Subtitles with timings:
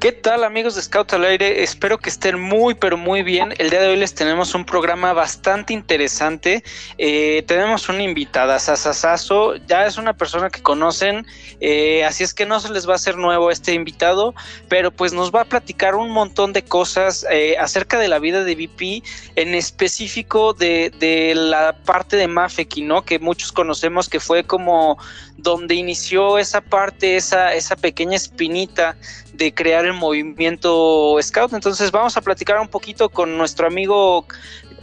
[0.00, 1.64] ¿Qué tal amigos de Scout al Aire?
[1.64, 3.52] Espero que estén muy pero muy bien.
[3.58, 6.62] El día de hoy les tenemos un programa bastante interesante.
[6.98, 9.56] Eh, tenemos una invitada, Sasasazo.
[9.56, 11.26] Ya es una persona que conocen,
[11.58, 14.36] eh, así es que no se les va a hacer nuevo este invitado,
[14.68, 18.44] pero pues nos va a platicar un montón de cosas eh, acerca de la vida
[18.44, 19.02] de VP,
[19.34, 23.02] en específico de, de la parte de Mafeki, ¿no?
[23.02, 24.96] Que muchos conocemos que fue como
[25.38, 28.96] donde inició esa parte, esa, esa pequeña espinita
[29.38, 31.52] de crear el movimiento Scout.
[31.54, 34.26] Entonces vamos a platicar un poquito con nuestro amigo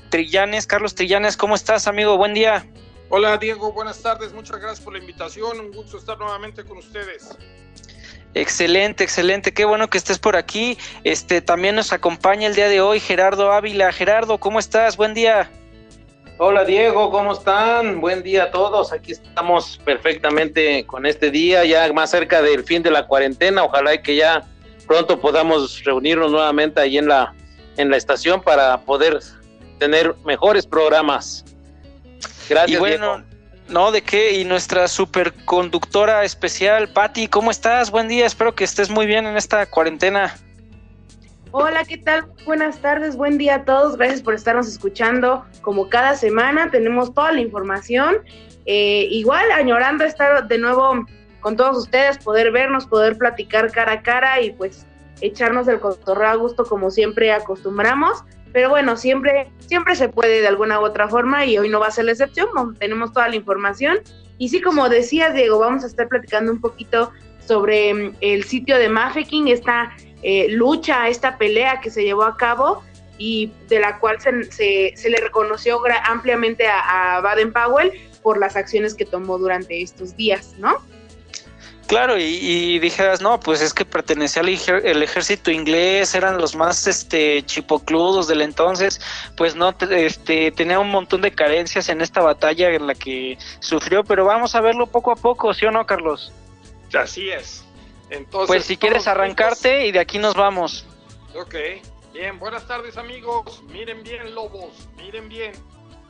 [0.10, 2.18] Trillanes, Carlos Trillanes, ¿cómo estás amigo?
[2.18, 2.66] Buen día.
[3.10, 7.38] Hola Diego, buenas tardes, muchas gracias por la invitación, un gusto estar nuevamente con ustedes.
[8.34, 10.78] Excelente, excelente, qué bueno que estés por aquí.
[11.04, 13.92] Este también nos acompaña el día de hoy Gerardo Ávila.
[13.92, 14.98] Gerardo, ¿cómo estás?
[14.98, 15.50] Buen día.
[16.38, 18.02] Hola Diego, ¿cómo están?
[18.02, 18.92] Buen día a todos.
[18.92, 23.64] Aquí estamos perfectamente con este día, ya más cerca del fin de la cuarentena.
[23.64, 24.44] Ojalá que ya
[24.86, 27.34] pronto podamos reunirnos nuevamente ahí en la,
[27.78, 29.18] en la estación para poder
[29.80, 31.46] tener mejores programas.
[32.50, 32.76] Gracias.
[32.76, 33.24] Y bueno,
[33.70, 34.34] no, ¿de qué?
[34.34, 37.92] Y nuestra superconductora especial, Patti, ¿cómo estás?
[37.92, 40.36] Buen día, espero que estés muy bien en esta cuarentena.
[41.58, 42.26] Hola, ¿qué tal?
[42.46, 43.96] Buenas tardes, buen día a todos.
[43.96, 45.46] Gracias por estarnos escuchando.
[45.62, 48.18] Como cada semana tenemos toda la información.
[48.66, 51.06] Eh, igual, añorando estar de nuevo
[51.40, 54.86] con todos ustedes, poder vernos, poder platicar cara a cara y pues
[55.22, 58.26] echarnos el cotorreo a gusto como siempre acostumbramos.
[58.52, 61.88] Pero bueno, siempre, siempre se puede de alguna u otra forma y hoy no va
[61.88, 62.50] a ser la excepción.
[62.80, 64.00] Tenemos toda la información.
[64.40, 67.14] Y sí, como decías, Diego, vamos a estar platicando un poquito
[67.48, 69.96] sobre mm, el sitio de Mafeking, esta
[70.28, 72.84] eh, lucha, esta pelea que se llevó a cabo
[73.20, 77.92] y de la cual se, se, se le reconoció ampliamente a, a, Baden Powell
[78.24, 80.78] por las acciones que tomó durante estos días, ¿no?
[81.86, 86.56] Claro, y, y dijeras, no, pues es que pertenecía al el ejército inglés, eran los
[86.56, 89.00] más este chipocludos del entonces,
[89.38, 94.04] pues no, este, tenía un montón de carencias en esta batalla en la que sufrió,
[94.04, 96.34] pero vamos a verlo poco a poco, ¿sí o no, Carlos?
[96.96, 97.65] Así es.
[98.10, 99.90] Entonces, pues si quieres arrancarte juntos.
[99.90, 100.86] y de aquí nos vamos.
[101.36, 101.56] Ok,
[102.14, 105.54] bien, buenas tardes amigos, miren bien lobos, miren bien.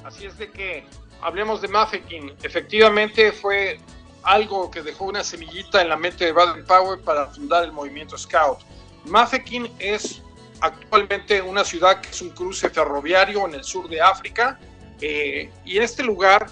[0.03, 0.85] Así es de que
[1.21, 2.33] hablemos de Mafeking.
[2.43, 3.79] Efectivamente fue
[4.23, 8.17] algo que dejó una semillita en la mente de Baden Powell para fundar el movimiento
[8.17, 8.59] Scout.
[9.05, 10.21] Mafeking es
[10.61, 14.59] actualmente una ciudad que es un cruce ferroviario en el sur de África
[15.01, 16.47] eh, y este lugar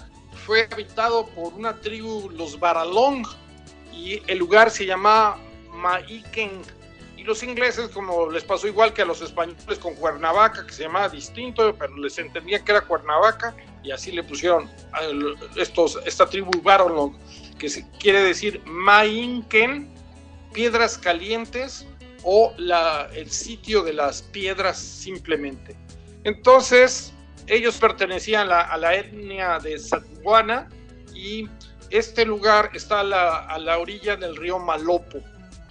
[0.46, 3.26] fue habitado por una tribu, los Baralong,
[3.94, 5.36] y el lugar se llama
[5.72, 6.62] Maiken.
[7.16, 10.82] Y los ingleses, como les pasó igual que a los españoles con Cuernavaca, que se
[10.82, 14.68] llamaba distinto, pero les entendía que era Cuernavaca, y así le pusieron
[15.56, 17.16] estos, esta tribu Barolong,
[17.58, 17.68] que
[17.98, 19.88] quiere decir Mainken,
[20.52, 21.86] piedras calientes,
[22.24, 25.76] o la, el sitio de las piedras simplemente.
[26.24, 27.12] Entonces,
[27.46, 30.68] ellos pertenecían a la, a la etnia de Satwana
[31.14, 31.48] y
[31.94, 35.20] este lugar está a la, orilla del río Malopo.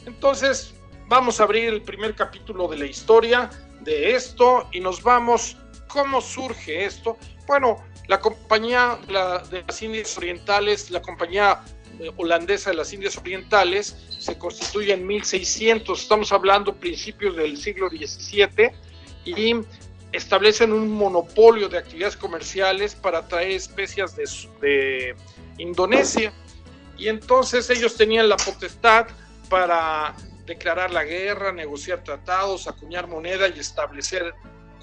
[0.06, 0.74] Entonces,
[1.10, 3.50] vamos a abrir el primer capítulo de la historia
[3.82, 5.58] de esto y nos vamos,
[5.90, 7.18] ¿cómo surge esto?
[7.46, 11.62] Bueno, la compañía de las Indias Orientales, la compañía
[12.16, 18.72] holandesa de las Indias Orientales, se constituye en 1600, estamos hablando principios del siglo XVII,
[19.26, 19.56] y
[20.14, 24.24] establecen un monopolio de actividades comerciales para traer especias de,
[24.62, 25.16] de
[25.58, 26.34] Indonesia.
[26.98, 29.08] Y entonces ellos tenían la potestad
[29.50, 30.16] para
[30.46, 34.34] declarar la guerra, negociar tratados, acuñar moneda y establecer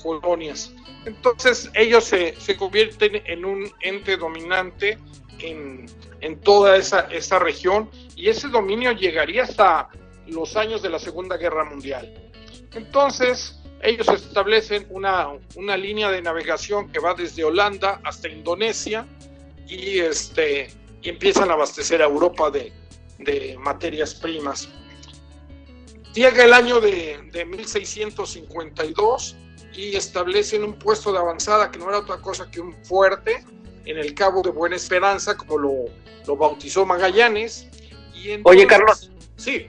[0.02, 0.72] colonias.
[1.04, 4.98] Entonces ellos se, se convierten en un ente dominante
[5.38, 5.86] en,
[6.20, 9.88] en toda esa, esa región y ese dominio llegaría hasta
[10.26, 12.12] los años de la Segunda Guerra Mundial.
[12.74, 19.06] Entonces, ellos establecen una, una línea de navegación que va desde Holanda hasta Indonesia
[19.70, 20.68] y, este,
[21.00, 22.72] y empiezan a abastecer a Europa de,
[23.18, 24.68] de materias primas.
[26.12, 29.36] Llega el año de, de 1652
[29.72, 33.44] y establecen un puesto de avanzada que no era otra cosa que un fuerte
[33.84, 35.72] en el Cabo de Buena Esperanza, como lo,
[36.26, 37.68] lo bautizó Magallanes.
[38.12, 39.10] Y entonces, Oye, Carlos.
[39.36, 39.68] Sí.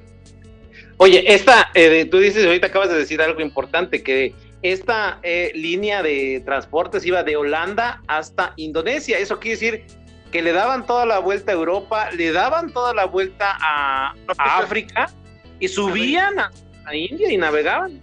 [0.98, 6.04] Oye, esta, eh, tú dices, ahorita acabas de decir algo importante, que esta eh, línea
[6.04, 9.18] de transportes iba de Holanda hasta Indonesia.
[9.18, 9.86] Eso quiere decir
[10.32, 15.12] que le daban toda la vuelta a Europa, le daban toda la vuelta a, África
[15.60, 16.52] y subían a,
[16.94, 18.00] India y navegaban.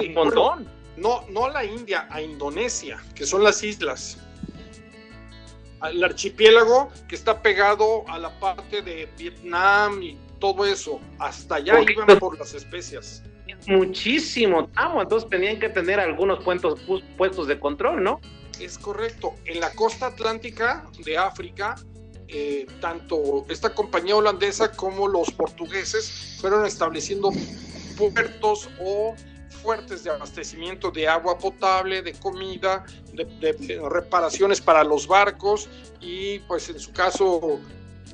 [0.00, 0.68] un montón.
[0.96, 4.18] no, no a la India, a Indonesia, que son las islas.
[5.82, 11.00] El archipiélago que está pegado a la parte de Vietnam y todo eso.
[11.18, 13.24] Hasta allá iban por las especias
[13.66, 14.68] muchísimo
[15.00, 16.80] entonces tenían que tener algunos puestos,
[17.16, 18.20] puestos de control, ¿no?
[18.60, 19.34] Es correcto.
[19.44, 21.74] En la costa atlántica de África,
[22.28, 27.30] eh, tanto esta compañía holandesa como los portugueses fueron estableciendo
[27.96, 29.14] puertos o
[29.62, 35.68] fuertes de abastecimiento de agua potable, de comida, de, reparaciones para los barcos
[36.00, 37.60] y pues en su caso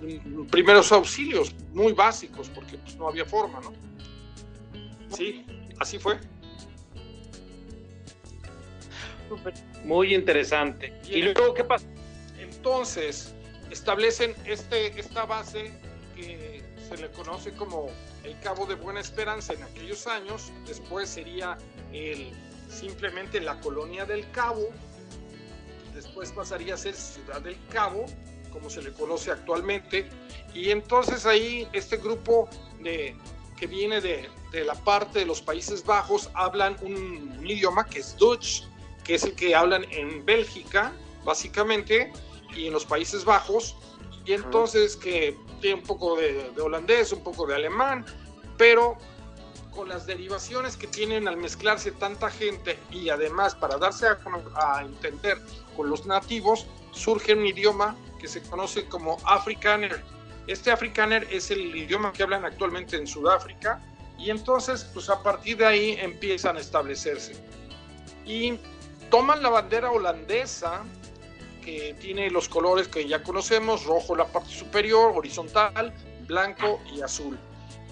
[0.02, 3.87] mm, primeros auxilios muy básicos porque pues, no había forma, ¿no?
[5.14, 5.44] Sí,
[5.80, 6.18] así fue.
[9.84, 10.92] Muy interesante.
[11.04, 11.86] ¿Y luego qué pasa?
[12.38, 13.34] Entonces,
[13.70, 15.72] establecen este, esta base
[16.16, 17.88] que se le conoce como
[18.24, 20.52] el Cabo de Buena Esperanza en aquellos años.
[20.66, 21.58] Después sería
[21.92, 22.32] el,
[22.68, 24.68] simplemente la colonia del Cabo.
[25.94, 28.06] Después pasaría a ser Ciudad del Cabo,
[28.52, 30.08] como se le conoce actualmente.
[30.54, 32.48] Y entonces ahí este grupo
[32.80, 33.14] de,
[33.58, 38.16] que viene de, de la parte de los Países Bajos hablan un, idioma que es
[38.16, 38.64] Dutch,
[39.04, 40.92] que es el que hablan en Bélgica,
[41.24, 42.12] básicamente,
[42.54, 43.76] y en los Países Bajos,
[44.24, 48.04] y entonces que tiene un poco de, holandés, un poco de alemán,
[48.56, 48.96] pero
[49.70, 54.18] con las derivaciones que tienen al mezclarse tanta gente y además para darse a,
[54.56, 55.40] a entender
[55.76, 60.02] con los nativos, surge un idioma que se conoce como Afrikaner.
[60.48, 63.82] Este Afrikaner es el idioma que hablan actualmente en Sudáfrica
[64.18, 67.36] y entonces, pues a partir de ahí empiezan a establecerse.
[68.24, 68.58] Y
[69.10, 70.84] toman la bandera holandesa,
[71.62, 75.92] que tiene los colores que ya conocemos, rojo la parte superior, horizontal,
[76.26, 77.38] blanco y azul.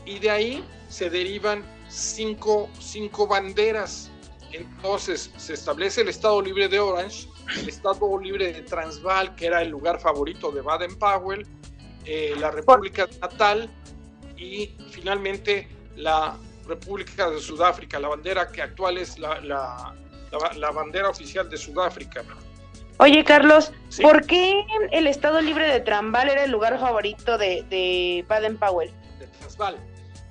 [0.07, 4.11] Y de ahí se derivan cinco, cinco banderas.
[4.53, 9.61] Entonces se establece el Estado Libre de Orange, el Estado Libre de Transvaal, que era
[9.61, 11.47] el lugar favorito de Baden-Powell,
[12.07, 13.69] eh, la República Natal
[14.37, 16.37] y finalmente la
[16.67, 22.23] República de Sudáfrica, la bandera que actual es la, la, bandera oficial de Sudáfrica.
[22.99, 28.25] Oye, Carlos, ¿por qué el Estado Libre de Transvaal era el lugar favorito de, de
[28.29, 28.91] Baden-Powell?
[29.19, 29.77] De Transvaal.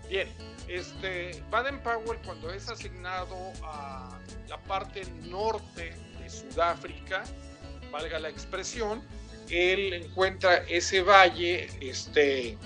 [0.10, 0.28] Bien,
[0.68, 4.18] este, Baden-Powell cuando es asignado a
[4.48, 7.24] la parte norte de Sudáfrica,
[7.92, 9.04] valga la expresión,
[9.50, 12.58] él encuentra ese valle, este,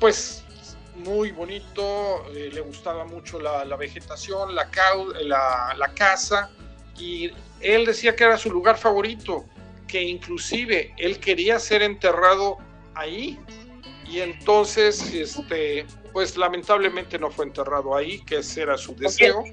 [0.00, 0.44] pues
[0.96, 4.68] muy bonito, eh, le gustaba mucho la, vegetación, la,
[5.22, 6.50] la, la, casa,
[6.98, 9.44] y él decía que era su lugar favorito,
[9.88, 12.58] que inclusive él quería ser enterrado
[12.94, 13.38] ahí,
[14.06, 19.44] y entonces, este, pues lamentablemente no fue enterrado ahí, que ese era su deseo.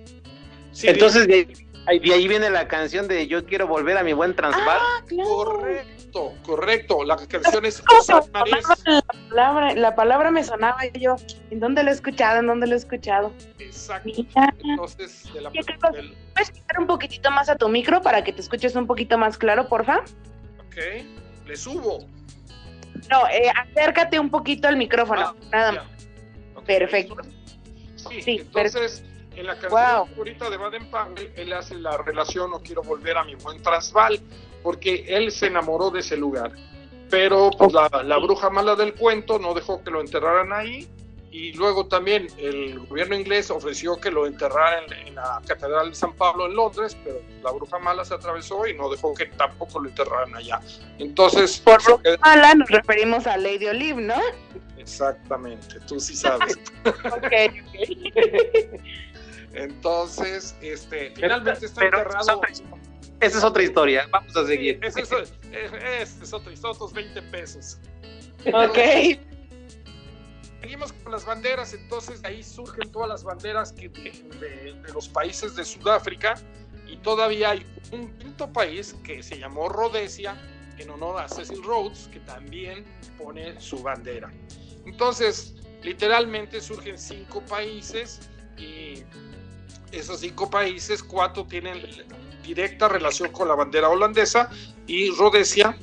[0.83, 4.79] entonces, de, ahí viene la canción de Yo quiero volver a mi buen Transvaal.
[4.81, 6.00] Ah, correcto,
[6.43, 7.03] correcto.
[7.03, 11.15] La canción es La palabra, la palabra me sonaba yo,
[11.49, 12.39] ¿en dónde lo he escuchado?
[12.39, 13.33] ¿En dónde lo he escuchado?
[13.59, 14.09] Exacto.
[14.63, 15.29] Entonces,
[16.33, 19.37] ¿puedes quitar un poquitito más a tu micro para que te escuches un poquito más
[19.37, 19.99] claro, porfa?
[20.67, 21.05] Ok,
[21.45, 21.99] le subo.
[23.09, 26.63] No, eh, acércate un poquito al micrófono, ah, nada más.
[26.65, 27.15] Perfecto.
[27.95, 29.03] Sí, entonces...
[29.33, 33.23] En la canción favorita de Baden Powell, él hace la relación No quiero volver a
[33.23, 34.19] mi buen Transvaal,
[34.63, 36.51] porque él se enamoró de ese lugar.
[37.09, 40.89] Pero pues, la, bruja mala del cuento no dejó que lo enterraran ahí.
[41.29, 46.13] Y luego también el gobierno inglés ofreció que lo enterraran en, la Catedral de San
[46.13, 49.87] Pablo en Londres, pero la bruja mala se atravesó y no dejó que tampoco lo
[49.87, 50.59] enterraran allá.
[50.99, 51.59] Entonces.
[51.59, 54.19] Por bruja mala nos referimos a Lady Olive, ¿no?
[54.77, 56.59] Exactamente, tú sí sabes.
[56.85, 57.31] ok,
[59.53, 62.41] Entonces, este, finalmente está enterrado.
[63.21, 64.79] Esa es otra historia, vamos a seguir.
[64.83, 65.33] esa es,
[66.21, 67.77] es, otra historia, otros 20 pesos.
[68.53, 68.77] Ok.
[70.61, 75.65] Seguimos con las banderas, entonces ahí surgen todas las banderas que de, los países de
[75.65, 76.35] Sudáfrica
[76.87, 80.35] y todavía hay un quinto país que se llamó Rhodesia
[80.77, 82.85] en honor a Cecil Rhodes que también
[83.17, 84.31] pone su bandera.
[84.85, 89.03] Entonces, literalmente surgen cinco países y
[89.91, 91.81] esos cinco países, cuatro tienen
[92.53, 94.49] directa relación con la bandera holandesa
[94.85, 95.77] y Rhodesia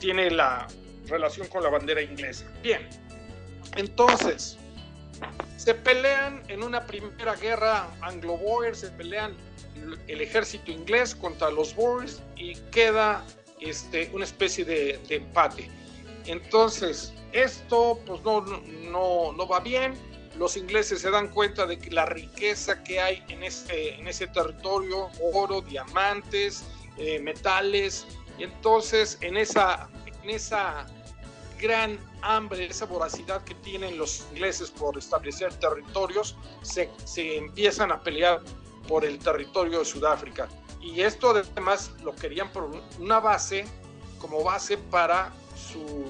[0.00, 0.66] tiene la
[1.06, 2.44] relación con la bandera inglesa.
[2.62, 2.88] Bien,
[3.76, 4.56] entonces,
[5.56, 9.36] Se pelean en una primera guerra anglo-boer, se pelean
[10.08, 13.22] el ejército inglés contra los boers y queda
[13.60, 15.70] este, una especie de, empate.
[16.24, 19.92] Entonces, esto pues no, no, no va bien.
[20.40, 24.26] Los ingleses se dan cuenta de que la riqueza que hay en ese, en ese
[24.26, 26.64] territorio, oro, diamantes,
[26.96, 28.06] eh, metales,
[28.38, 29.90] y entonces en esa,
[30.22, 30.86] en esa
[31.60, 38.00] gran hambre, esa voracidad que tienen los ingleses por establecer territorios, se, se empiezan a
[38.00, 38.40] pelear
[38.88, 40.48] por el territorio de Sudáfrica.
[40.80, 43.66] Y esto además lo querían por una base,
[44.18, 46.06] como base para su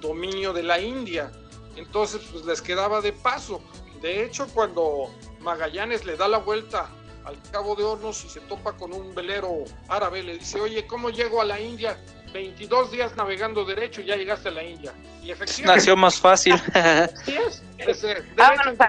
[0.00, 1.32] dominio de la India.
[1.76, 3.62] Entonces pues les quedaba de paso.
[4.00, 6.88] De hecho, cuando Magallanes le da la vuelta
[7.24, 11.10] al Cabo de Hornos y se topa con un velero árabe, le dice, oye, ¿cómo
[11.10, 11.96] llego a la India?
[12.32, 14.92] 22 días navegando derecho y ya llegaste a la India.
[15.22, 15.78] Y efectivamente...
[15.78, 16.54] Nació más fácil.
[17.24, 17.62] sí es.
[17.78, 18.84] es eh, derecho,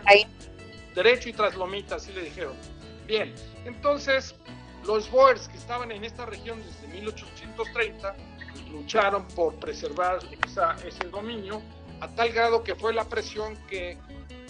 [0.96, 2.56] derecho y traslomita, así le dijeron.
[3.06, 3.34] Bien,
[3.66, 4.36] entonces
[4.86, 8.16] los Boers que estaban en esta región desde 1830
[8.72, 10.20] lucharon por preservar
[10.86, 11.62] ese dominio
[12.04, 13.98] a tal grado que fue la presión que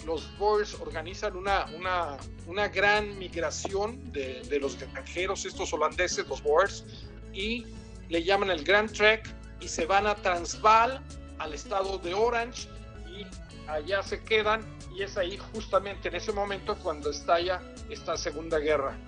[0.04, 2.16] los Boers organizan una, una,
[2.48, 6.84] una gran migración de, de, los granjeros, estos holandeses, los Boers,
[7.32, 7.64] y
[8.08, 11.00] le llaman el Grand Trek y se van a Transvaal,
[11.38, 12.68] al estado de Orange,
[13.06, 13.24] y
[13.70, 14.60] allá se quedan,
[14.92, 18.98] y es ahí justamente en ese momento cuando estalla esta Segunda Guerra.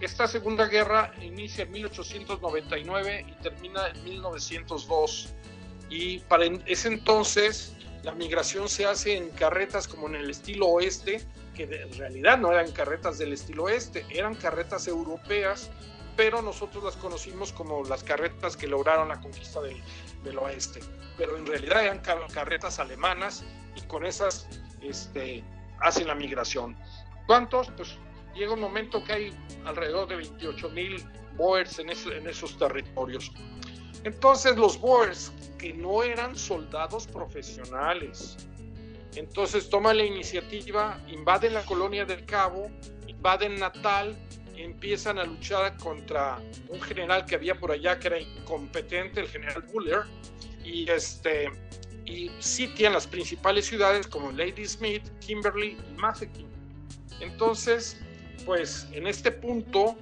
[0.00, 5.32] Esta Segunda Guerra inicia en 1899 y termina en 1902.
[5.92, 11.22] Y para ese entonces la migración se hace en carretas como en el estilo oeste,
[11.54, 15.70] que en realidad no eran carretas del estilo oeste, eran carretas europeas,
[16.16, 19.76] pero nosotros las conocimos como las carretas que lograron la conquista del,
[20.24, 20.80] del oeste.
[21.18, 23.44] Pero en realidad eran carretas alemanas
[23.76, 24.48] y con esas
[24.80, 25.44] este,
[25.80, 26.74] hacen la migración.
[27.26, 27.70] ¿Cuántos?
[27.76, 27.98] Pues
[28.34, 29.32] llega un momento que hay
[29.66, 31.04] alrededor de 28 mil
[31.36, 33.30] Boers en, en esos territorios.
[34.04, 38.36] Entonces los Boers, que no eran soldados profesionales,
[39.14, 42.70] entonces toman la iniciativa, invaden la colonia del Cabo,
[43.06, 44.16] invaden Natal,
[44.56, 49.62] empiezan a luchar contra un general que había por allá que era incompetente, el general
[49.72, 50.02] Buller,
[50.64, 51.50] y, este,
[52.06, 56.48] y sitian las principales ciudades como Lady Smith, Kimberly y Mafeking.
[57.20, 57.98] Entonces,
[58.46, 59.96] pues en este punto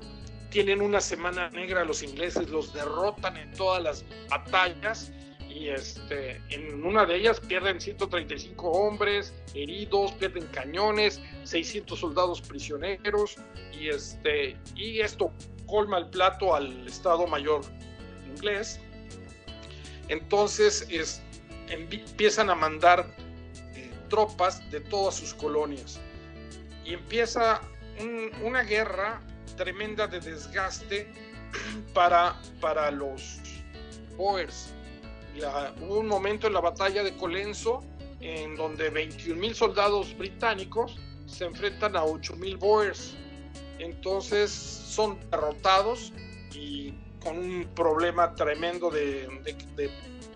[0.50, 5.12] tienen una semana negra los ingleses, los derrotan en todas las batallas
[5.49, 13.37] y este, en una de ellas pierden 135 hombres heridos, pierden cañones, 600 soldados prisioneros
[13.73, 15.33] y, este, y esto
[15.66, 17.62] colma el plato al Estado Mayor
[18.28, 18.80] inglés.
[20.09, 21.23] Entonces es,
[21.69, 23.14] empiezan a mandar
[23.75, 26.00] eh, tropas de todas sus colonias
[26.85, 27.61] y empieza
[28.42, 29.21] una guerra
[29.61, 31.07] tremenda de desgaste
[31.95, 33.38] para, para los
[34.17, 34.73] Boers.
[35.83, 37.85] hubo un momento en la batalla de Colenso
[38.21, 43.14] en donde 21 mil soldados británicos se enfrentan a 8 mil Boers.
[43.79, 46.14] Entonces son derrotados
[46.55, 49.29] y con un problema tremendo de,
[49.76, 49.90] de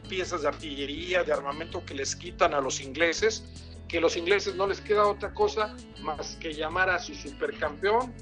[0.06, 3.42] piezas de artillería, de armamento que les quitan a los ingleses,
[3.88, 8.12] que los ingleses no les queda otra cosa más que llamar a su supercampeón,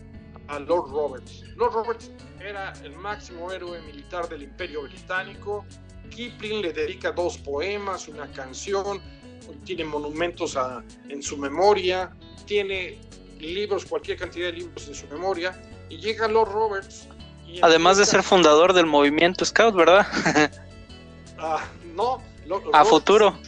[0.52, 1.42] a Lord Roberts.
[1.56, 5.64] Lord Roberts era el máximo héroe militar del Imperio Británico.
[6.10, 9.00] Kipling le dedica dos poemas, una canción,
[9.64, 10.58] tiene monumentos
[11.08, 13.00] en su memoria, tiene
[13.40, 17.08] libros, cualquier cantidad de libros en su memoria, y llega Lord Roberts.
[17.62, 20.06] Además de ser fundador del movimiento Scout, ¿verdad?
[21.38, 22.22] ah, no.
[22.74, 23.38] a futuro.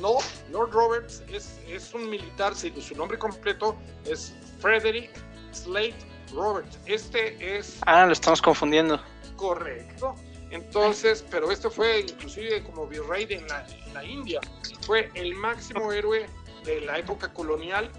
[0.00, 0.16] No,
[0.50, 5.10] Lord Roberts es, es un militar, su nombre completo es Frederick
[5.52, 6.78] Slate Roberts.
[6.86, 7.78] Este es...
[7.86, 9.00] Ah, lo estamos confundiendo.
[9.36, 10.14] Correcto.
[10.50, 14.40] Entonces, pero este fue inclusive como virrey en la, la India.
[14.82, 16.26] Fue el máximo héroe
[16.64, 17.90] de la época colonial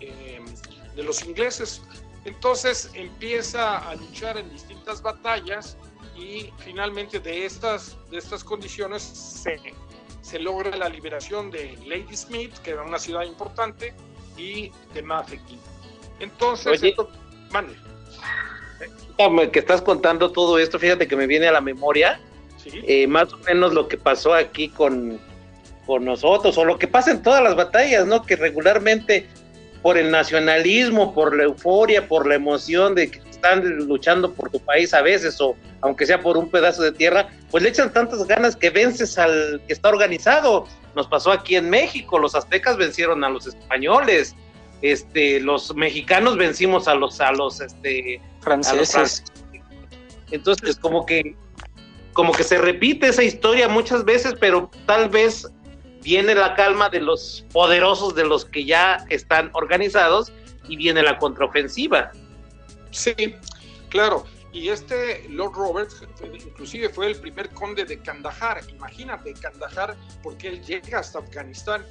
[0.00, 0.40] eh,
[0.94, 1.82] de los ingleses.
[2.24, 5.76] Entonces empieza a luchar en distintas batallas
[6.16, 9.60] y finalmente de estas, de estas condiciones se,
[10.22, 13.92] se logra la liberación de Lady Smith, que era una ciudad importante,
[14.36, 15.60] y de Mafeking.
[16.20, 16.80] Entonces,
[17.54, 17.74] mande.
[19.52, 22.20] Que estás contando todo esto, fíjate que me viene a la memoria
[22.86, 25.20] eh, más o menos lo que pasó aquí con,
[25.86, 28.22] con nosotros, o lo que pasa en todas las batallas, ¿no?
[28.22, 29.26] Que regularmente
[29.82, 34.58] por el nacionalismo, por la euforia, por la emoción de que están luchando por tu
[34.58, 38.26] país a veces, o aunque sea por un pedazo de tierra, pues le echan tantas
[38.26, 40.66] ganas que vences al que está organizado.
[40.96, 44.34] Nos pasó aquí en México, los aztecas vencieron a los españoles,
[44.84, 49.24] este, los mexicanos vencimos a los, a los, este, franceses.
[50.30, 51.34] Entonces, como que,
[52.12, 55.50] como que se repite esa historia muchas veces, pero tal vez
[56.02, 60.30] viene la calma de los poderosos, de los que ya están organizados,
[60.68, 62.12] y viene la contraofensiva.
[62.90, 63.14] Sí,
[63.88, 64.26] claro.
[64.52, 68.60] Y este Lord Roberts, inclusive fue el primer conde de Kandahar.
[68.68, 71.82] Imagínate, Kandahar, porque él llega hasta Afganistán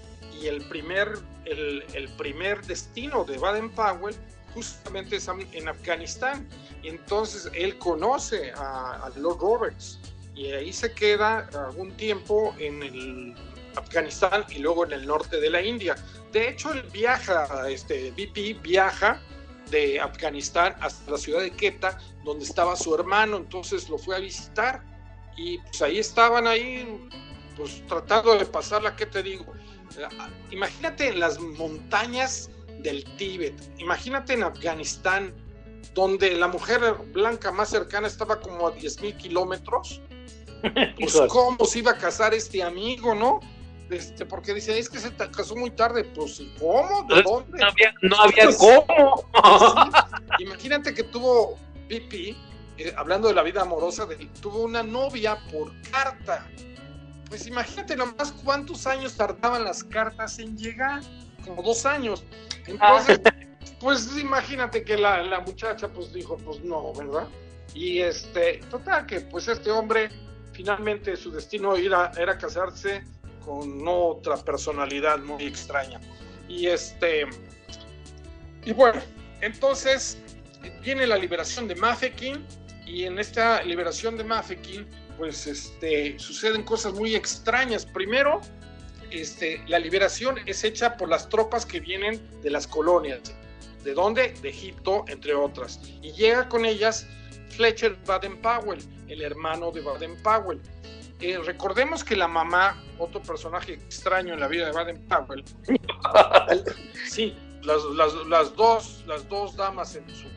[0.41, 4.15] y el primer, el, primer destino de Baden-Powell
[4.53, 6.47] justamente es en Afganistán.
[6.81, 9.99] Y entonces él conoce a, a, Lord Roberts
[10.35, 13.35] y ahí se queda algún tiempo en el
[13.75, 15.95] Afganistán y luego en el norte de la India.
[16.31, 19.21] De hecho, él viaja, este BP viaja
[19.69, 24.19] de Afganistán hasta la ciudad de Quetta, donde estaba su hermano, entonces lo fue a
[24.19, 24.83] visitar
[25.35, 27.07] y pues ahí estaban ahí,
[27.55, 29.45] pues tratando de pasarla, ¿qué te digo?
[30.51, 35.33] Imagínate en las montañas del Tíbet, imagínate en Afganistán,
[35.93, 36.81] donde la mujer
[37.13, 40.01] blanca más cercana estaba como a 10 mil kilómetros,
[40.99, 43.39] pues cómo se iba a casar este amigo, ¿no?
[43.89, 47.05] Este, porque dice, es que se casó muy tarde, pues ¿cómo?
[47.07, 47.59] ¿De dónde?
[47.59, 49.29] No había, no había pues, cómo.
[50.39, 52.35] Imagínate que tuvo Pipi,
[52.77, 56.47] eh, hablando de la vida amorosa, de, tuvo una novia por carta.
[57.33, 61.01] Pues imagínate nomás cuántos años tardaban las cartas en llegar,
[61.43, 62.23] como dos años.
[62.67, 63.33] Entonces, ah.
[63.79, 67.27] pues imagínate que la, la muchacha pues dijo, pues no, ¿verdad?
[67.73, 70.11] Y este, total que pues este hombre
[70.51, 73.03] finalmente su destino era, era casarse
[73.43, 75.99] con otra personalidad muy extraña.
[76.47, 77.25] Y este,
[78.63, 79.01] y bueno,
[79.41, 80.19] entonces
[80.83, 82.45] viene la liberación de Mafeking
[82.85, 84.85] y en esta liberación de Mafeking
[85.17, 87.85] pues este, suceden cosas muy extrañas.
[87.85, 88.41] Primero,
[89.11, 93.21] este, la liberación es hecha por las tropas que vienen de las colonias.
[93.83, 94.33] ¿De dónde?
[94.41, 95.79] De Egipto, entre otras.
[96.01, 97.05] Y llega con ellas
[97.49, 100.61] Fletcher Baden-Powell, el hermano de Baden-Powell.
[101.19, 105.43] Eh, recordemos que la mamá, otro personaje extraño en la vida de Baden Powell,
[107.07, 107.81] sí, las,
[108.57, 110.27] dos, las dos damas en su,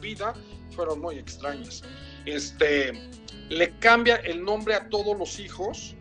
[0.00, 0.32] vida
[0.74, 1.82] fueron muy extrañas.
[2.24, 3.10] Este,
[3.50, 5.96] le cambia el nombre a todos los hijos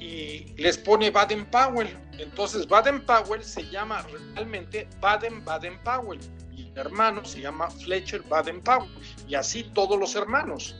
[0.00, 1.94] y les pone Baden Powell.
[2.18, 4.04] Entonces Baden Powell se llama
[4.34, 6.18] realmente Baden Baden Powell
[6.52, 8.90] y el hermano se llama Fletcher Baden Powell
[9.28, 10.74] y así todos los hermanos.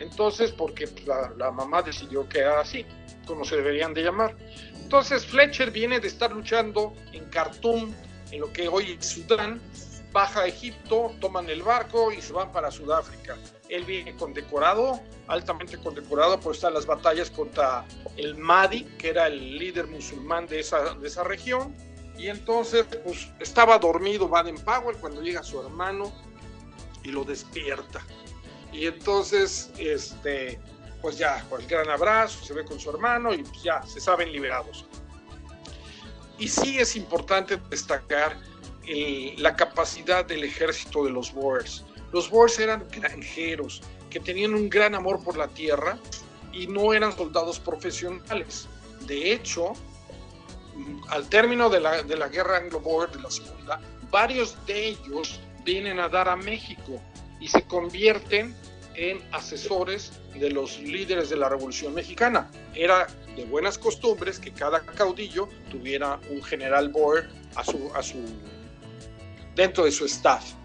[0.00, 2.86] Entonces, porque la, mamá decidió que era así,
[3.26, 4.36] como se deberían de llamar.
[4.76, 7.92] Entonces, Fletcher viene de estar luchando en Khartoum,
[8.30, 9.60] en lo que hoy es Sudán,
[10.12, 13.36] baja a Egipto, toman el barco y se van para Sudáfrica.
[13.68, 17.84] Él viene condecorado, altamente condecorado por estar en las batallas contra
[18.16, 21.74] el Mahdi, que era el líder musulmán de esa, de esa región.
[22.16, 26.12] Y entonces, pues estaba dormido Baden Powell cuando llega su hermano
[27.04, 28.02] y lo despierta.
[28.72, 30.60] Y entonces, este,
[31.00, 34.86] pues ya, el gran abrazo, se ve con su hermano y ya se saben liberados.
[36.38, 38.36] Y sí es importante destacar
[39.36, 41.84] la capacidad del ejército de los Boers.
[42.12, 45.98] Los Boers eran granjeros que tenían un gran amor por la tierra
[46.52, 48.66] y no eran soldados profesionales.
[49.06, 49.74] De hecho,
[51.08, 56.00] al término de la, de la guerra anglo-boer de la segunda, varios de ellos vienen
[56.00, 57.00] a dar a México
[57.40, 58.56] y se convierten
[58.94, 62.50] en asesores de los líderes de la Revolución Mexicana.
[62.74, 68.18] Era de buenas costumbres que cada caudillo tuviera un general Boer a su, a su,
[69.54, 70.57] dentro de su staff.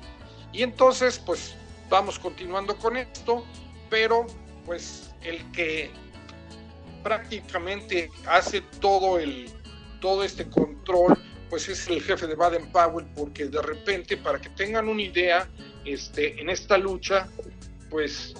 [0.53, 1.55] Y entonces, pues
[1.89, 3.43] vamos continuando con esto,
[3.89, 4.25] pero
[4.65, 5.91] pues el que
[7.03, 9.51] prácticamente hace todo el
[9.99, 11.17] todo este control
[11.49, 15.47] pues es el jefe de Baden Powell porque de repente para que tengan una idea
[15.85, 17.27] este, en esta lucha,
[17.89, 18.33] pues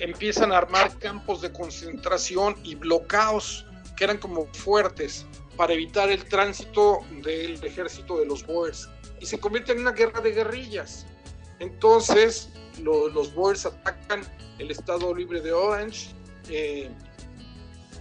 [0.00, 3.64] empiezan a armar campos de concentración y bloqueos
[3.96, 8.88] que eran como fuertes para evitar el tránsito del ejército de los Boers
[9.20, 11.06] y se convierte en una guerra de guerrillas.
[11.60, 12.50] Entonces
[12.82, 14.22] los Boers atacan
[14.58, 16.10] el Estado Libre de Orange,
[16.48, 16.90] eh,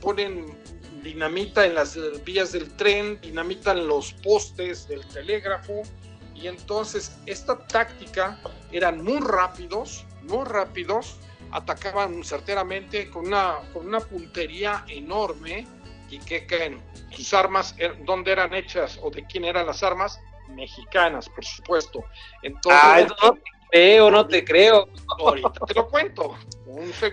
[0.02, 0.58] ponen
[1.04, 5.84] dinamita en las vías del tren, dinamitan los postes del telégrafo,
[6.36, 8.40] y entonces esta táctica
[8.72, 11.18] eran muy rápidos, muy rápidos,
[11.52, 15.66] atacaban certeramente con una, con una puntería enorme
[16.10, 20.20] y que creen, sus armas, er, ¿dónde eran hechas o de quién eran las armas?
[20.50, 22.06] Mexicanas, por supuesto.
[22.42, 23.12] Entonces,
[23.70, 24.88] creo, no te creo.
[25.20, 26.36] Ahorita te lo cuento.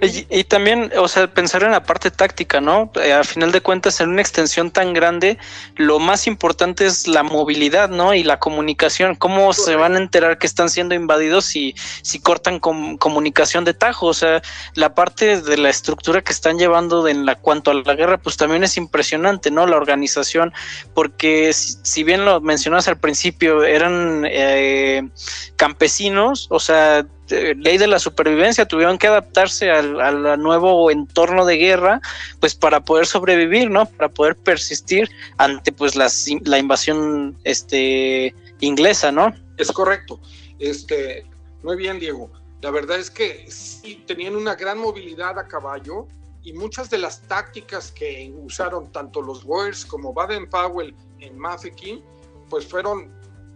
[0.02, 2.90] Y, y, también, o sea, pensar en la parte táctica, ¿no?
[3.02, 5.38] Eh, a final de cuentas, en una extensión tan grande,
[5.76, 8.12] lo más importante es la movilidad, ¿no?
[8.12, 9.14] Y la comunicación.
[9.14, 14.06] ¿Cómo se van a enterar que están siendo invadidos si, si cortan comunicación de tajo?
[14.06, 14.42] O sea,
[14.74, 18.36] la parte de la estructura que están llevando en la cuanto a la guerra, pues
[18.36, 19.66] también es impresionante, ¿no?
[19.66, 20.52] La organización,
[20.92, 25.08] porque si, bien lo mencionas al principio, eran eh,
[25.56, 32.00] campesinos, o sea, ley de la supervivencia, tuvieron que adaptarse al, nuevo entorno de guerra,
[32.40, 33.86] pues para poder sobrevivir, ¿no?
[33.86, 39.32] Para poder persistir ante pues las, la invasión este inglesa, ¿no?
[39.56, 40.20] Es correcto.
[40.58, 41.26] Este,
[41.62, 42.30] muy bien, Diego.
[42.60, 46.08] La verdad es que sí tenían una gran movilidad a caballo
[46.42, 52.02] y muchas de las tácticas que usaron tanto los Boers como Baden Powell en Mafeking,
[52.50, 53.10] pues fueron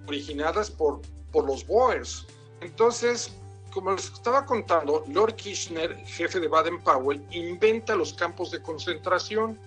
[0.07, 1.01] originadas por,
[1.33, 2.27] por los Boers.
[2.61, 3.33] Entonces,
[3.73, 9.59] como les estaba contando, Lord Kirchner, jefe de Baden-Powell, inventa los campos de concentración.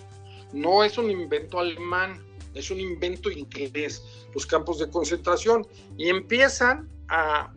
[0.51, 2.21] No es un invento alemán,
[2.53, 5.65] es un invento inglés, los campos de concentración.
[5.97, 7.53] Y empiezan a,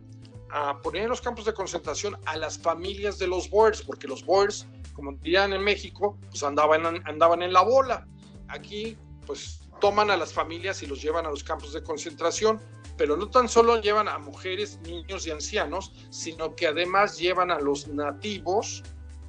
[0.83, 4.65] poner en los campos de concentración a las familias de los Boers, porque los Boers,
[4.93, 8.07] como dirían en México, pues andaban, andaban en la bola.
[8.47, 12.61] Aquí, pues toman a las familias y los llevan a los campos de concentración
[12.97, 17.59] pero no tan solo llevan a mujeres, niños y ancianos, sino que además llevan a
[17.59, 18.83] los nativos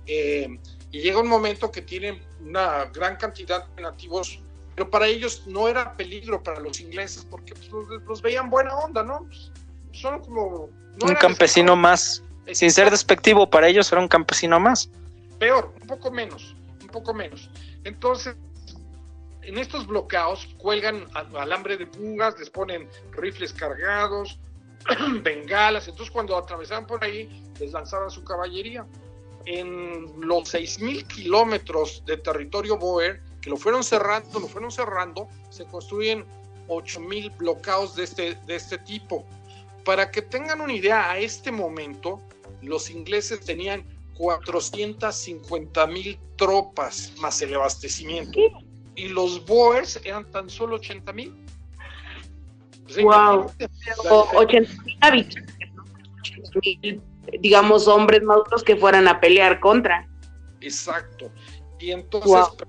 [0.06, 0.58] eh,
[0.92, 4.40] y llega un momento que tienen una gran cantidad de nativos,
[4.74, 7.70] pero para ellos no era peligro para los ingleses porque pues,
[8.06, 9.28] los, veían buena onda, ¿no?
[9.92, 10.68] Son como...
[11.02, 14.90] un campesino más, sin ser despectivo, para ellos era un campesino más.
[15.38, 17.50] Peor, un poco menos, un poco menos.
[17.84, 18.36] Entonces,
[19.46, 24.40] en estos bloqueos cuelgan alambre de pungas, les ponen rifles cargados,
[25.22, 28.84] bengalas, entonces cuando atravesaban por ahí les lanzaban su caballería.
[29.44, 35.64] En los 6.000 kilómetros de territorio Boer, que lo fueron cerrando, lo fueron cerrando, se
[35.66, 36.24] construyen
[36.66, 39.24] 8.000 bloqueos de este, de este tipo.
[39.84, 42.20] Para que tengan una idea, a este momento
[42.62, 43.84] los ingleses tenían
[44.18, 48.40] 450.000 tropas más el abastecimiento
[48.96, 51.34] y los Boers eran tan solo 80 mil.
[53.02, 53.50] wow.
[54.34, 55.60] 80 mil habitantes,
[57.40, 60.08] digamos, hombres maduros que fueran a pelear contra.
[60.60, 61.30] Exacto.
[61.78, 62.66] Y entonces,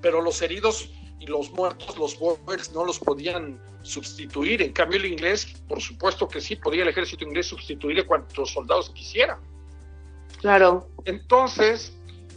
[0.00, 4.62] pero los heridos y los muertos, los Boers no los podían sustituir.
[4.62, 8.90] En cambio, el inglés, por supuesto que sí, podía el ejército inglés sustituirle cuantos soldados
[8.90, 9.38] quisiera.
[10.40, 10.88] Claro.
[11.04, 11.96] Entonces,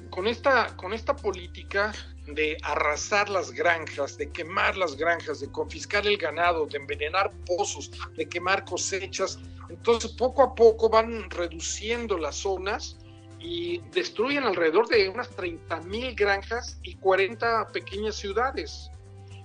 [0.09, 1.93] con esta, con esta política,
[2.27, 7.91] de arrasar las granjas, de quemar las granjas, de confiscar el ganado, de envenenar pozos,
[8.15, 9.39] de quemar cosechas.
[9.69, 12.97] Entonces, poco a poco van reduciendo las zonas
[13.39, 18.91] y destruyen alrededor de unas 30 mil granjas y 40 pequeñas ciudades.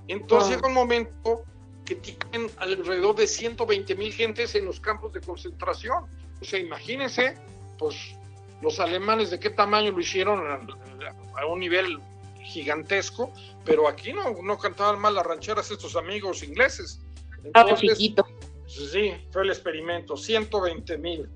[0.09, 1.45] Entonces llega un momento
[1.85, 6.05] que tienen alrededor de 120 mil gentes en los campos de concentración.
[6.41, 7.37] O sea, imagínense,
[7.79, 7.97] pues
[8.61, 10.41] los alemanes de qué tamaño lo hicieron
[11.37, 11.99] a un nivel
[12.47, 13.33] gigantesco,
[13.65, 17.01] pero aquí no, no cantaban mal las rancheras estos amigos ingleses.
[17.55, 17.99] Ah, entonces,
[18.67, 21.29] sí, fue el experimento, 120 mil.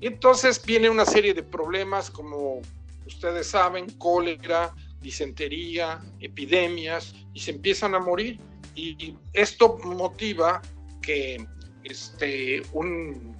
[0.00, 2.60] Y entonces viene una serie de problemas como
[3.06, 8.38] ustedes saben, cólera, disentería, epidemias, y se empiezan a morir.
[8.74, 10.62] Y esto motiva
[11.02, 11.44] que
[11.82, 13.36] este, un,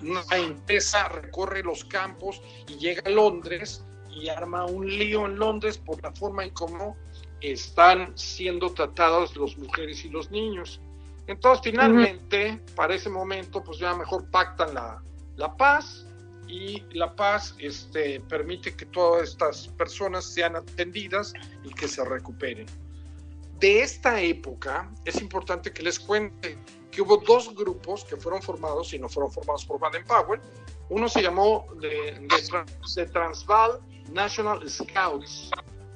[0.00, 5.78] una empresa recorre los campos y llega a Londres y arma un lío en Londres
[5.78, 6.96] por la forma en cómo
[7.40, 10.80] están siendo tratados las mujeres y los niños.
[11.26, 15.02] Entonces, finalmente, para ese momento, pues ya mejor pactan la,
[15.36, 16.06] la paz
[16.48, 21.32] y la paz este, permite que todas estas personas sean atendidas
[21.64, 22.66] y que se recuperen.
[23.58, 26.58] De esta época, es importante que les cuente
[26.90, 30.40] que hubo dos grupos que fueron formados y no fueron formados por Baden-Powell.
[30.90, 32.26] Uno se llamó de,
[32.96, 35.50] de Transvaal National Scouts,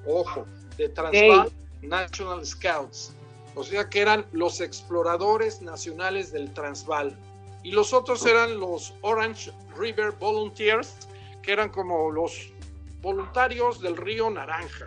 [0.07, 3.15] ojo, de Transvaal National Scouts,
[3.55, 7.17] o sea que eran los exploradores nacionales del Transvaal.
[7.63, 11.09] Y los otros eran los Orange River Volunteers,
[11.43, 12.53] que eran como los
[13.01, 14.87] voluntarios del río Naranja.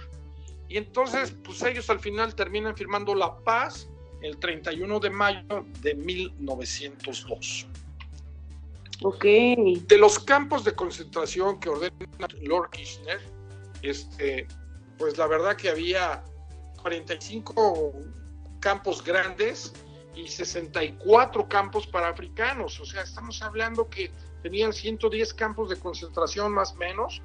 [0.68, 3.88] Y entonces, pues ellos al final terminan firmando la paz
[4.22, 7.68] el 31 de mayo de 1902.
[9.02, 9.24] Ok.
[9.24, 13.20] De los campos de concentración que ordena Lord Kirchner,
[13.82, 14.48] este,
[14.98, 16.24] pues la verdad que había
[16.82, 17.94] 45
[18.60, 19.74] campos grandes
[20.16, 22.80] y 64 campos para africanos.
[22.80, 24.12] O sea, estamos hablando que
[24.44, 27.22] tenían 110 campos de concentración más o menos,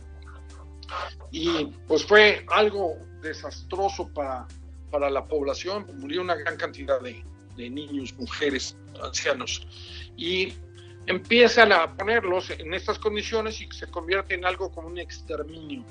[1.31, 4.47] y pues fue algo desastroso para,
[4.91, 7.25] para la población, murió una gran cantidad de,
[7.57, 9.67] de niños, mujeres, ancianos,
[10.17, 10.55] y
[11.07, 15.85] empiezan a ponerlos en estas condiciones y se convierte en algo como un exterminio.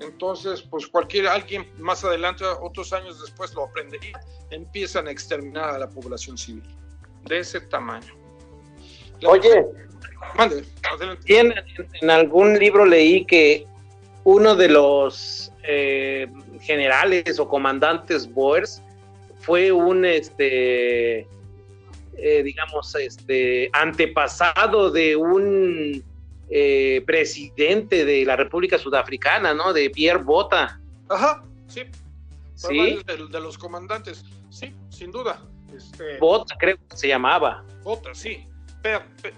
[0.00, 5.78] Entonces, pues cualquier alguien más adelante, otros años después lo aprendería, empiezan a exterminar a
[5.78, 6.64] la población civil
[7.24, 8.14] de ese tamaño.
[9.24, 9.64] Oye,
[10.36, 10.64] mande,
[11.26, 11.54] en,
[12.02, 13.66] en, algún libro leí que
[14.24, 16.28] uno de los eh,
[16.60, 18.82] generales o comandantes Boers
[19.40, 21.26] fue un este
[22.16, 26.02] eh, digamos, este, antepasado de un
[26.48, 29.72] eh, presidente de la República Sudafricana, ¿no?
[29.72, 30.80] De Pierre Bota.
[31.08, 31.82] Ajá, sí.
[32.54, 32.98] Sí.
[33.06, 35.42] De, de, los comandantes, sí, sin duda.
[35.74, 37.64] Este, Bota, creo que se llamaba.
[37.82, 38.46] Bota, sí.
[38.82, 39.34] Per, per,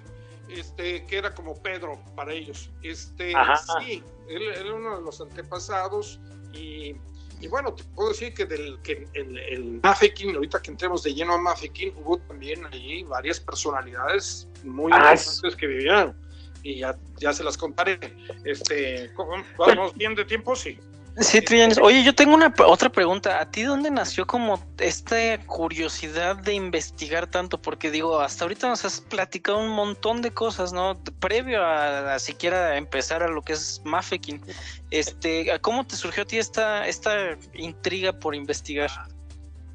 [0.49, 2.71] este, que era como Pedro para ellos.
[2.83, 3.57] Este, Ajá.
[3.81, 6.21] sí, él era uno de los antepasados
[6.53, 6.95] y
[7.41, 11.15] y bueno, te puedo decir que, del, que el, el Mafeking, ahorita que entremos de
[11.15, 16.17] lleno a Mafeking, hubo también allí varias personalidades muy Ah, interesantes que vivieron.
[16.63, 17.99] Y ya, ya se las contaré.
[18.45, 19.11] Este.
[19.57, 20.57] ¿Vamos bien de tiempo?
[20.57, 20.79] Sí.
[21.21, 21.79] Sí, Trillanes.
[21.79, 23.41] Oye, yo tengo una otra pregunta.
[23.41, 27.61] ¿A ti dónde nació como esta curiosidad de investigar tanto?
[27.61, 30.97] Porque digo, hasta ahorita nos has platicado un montón de cosas, ¿no?
[31.19, 34.41] Previo a, siquiera empezar a lo que es Mafeking.
[34.93, 38.91] Este, ¿cómo te surgió a ti esta, esta intriga por investigar?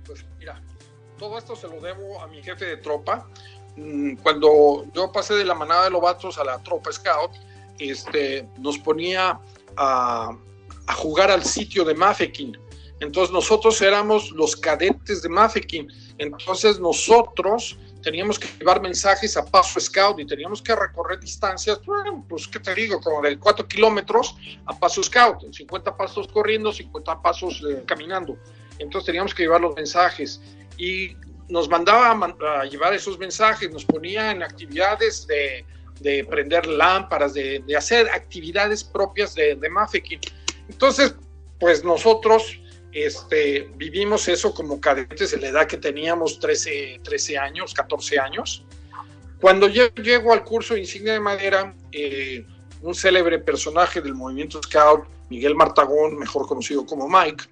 [0.05, 0.61] Pues mira,
[1.17, 3.27] todo esto se lo debo a mi jefe de tropa.
[3.75, 7.31] Mm, Cuando yo pasé de la manada de lobatos a la tropa scout,
[7.79, 9.37] este, nos ponía
[9.75, 10.37] a
[10.87, 12.57] a jugar al sitio de Mafeking.
[12.99, 15.87] Entonces nosotros éramos los cadetes de Mafeking.
[16.17, 21.79] Entonces nosotros teníamos que llevar mensajes a paso scout y teníamos que recorrer distancias,
[22.27, 27.21] pues qué te digo, como de 4 kilómetros a paso scout, 50 pasos corriendo, 50
[27.21, 28.37] pasos eh, caminando.
[28.79, 30.41] Entonces teníamos que llevar los mensajes
[30.77, 31.15] y
[31.49, 35.65] nos mandaba a, llevar esos mensajes, nos ponía en actividades de,
[35.99, 40.19] de prender lámparas, de, hacer actividades propias de Mafeking.
[40.69, 41.15] Entonces,
[41.59, 42.59] pues nosotros
[42.91, 48.65] este, vivimos eso como cadetes en la edad que teníamos, 13, 13 años, 14 años.
[49.41, 52.45] Cuando yo llego al curso de insignia de madera, eh,
[52.81, 57.45] un célebre personaje del movimiento Scout, Miguel Martagón, mejor conocido como Mike,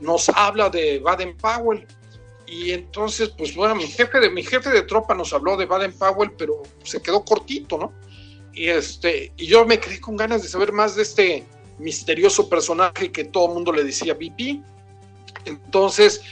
[0.00, 1.86] nos habla de Baden Powell.
[2.46, 5.92] Y entonces, pues bueno, mi jefe de, mi jefe de tropa nos habló de Baden
[5.98, 7.92] Powell, pero se quedó cortito, ¿no?
[8.52, 11.44] Y, este, y yo me quedé con ganas de saber más de este,
[11.78, 14.62] misterioso personaje que todo el mundo le decía BP.
[15.44, 16.22] Entonces,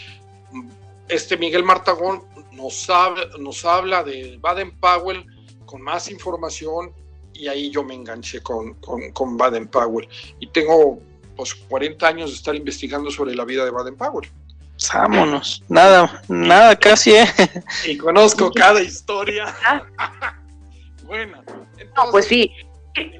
[1.08, 5.26] este Miguel Martagón nos habla, nos habla de Baden Powell
[5.66, 6.92] con más información
[7.32, 10.08] y ahí yo me enganché con, con, con Baden Powell.
[10.40, 11.00] Y tengo
[11.36, 14.28] pues 40 años de estar investigando sobre la vida de Baden Powell.
[14.92, 17.26] Vámonos, nada, nada casi, ¿eh?
[17.86, 19.54] Y conozco cada historia.
[21.04, 21.42] bueno,
[21.78, 22.50] entonces, no, pues sí,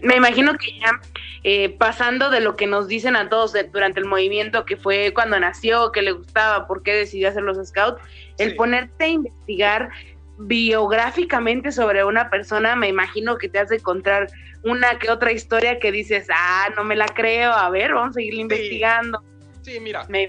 [0.03, 1.01] me imagino que ya
[1.43, 5.13] eh, pasando de lo que nos dicen a todos de, durante el movimiento, que fue
[5.13, 8.01] cuando nació, que le gustaba, por qué decidió hacer los scouts,
[8.39, 8.57] el sí.
[8.57, 9.91] ponerte a investigar
[10.39, 14.29] biográficamente sobre una persona, me imagino que te has de encontrar
[14.63, 18.15] una que otra historia que dices, ah, no me la creo, a ver, vamos a
[18.15, 18.41] seguir sí.
[18.41, 19.23] investigando.
[19.63, 20.29] Sí, mira, me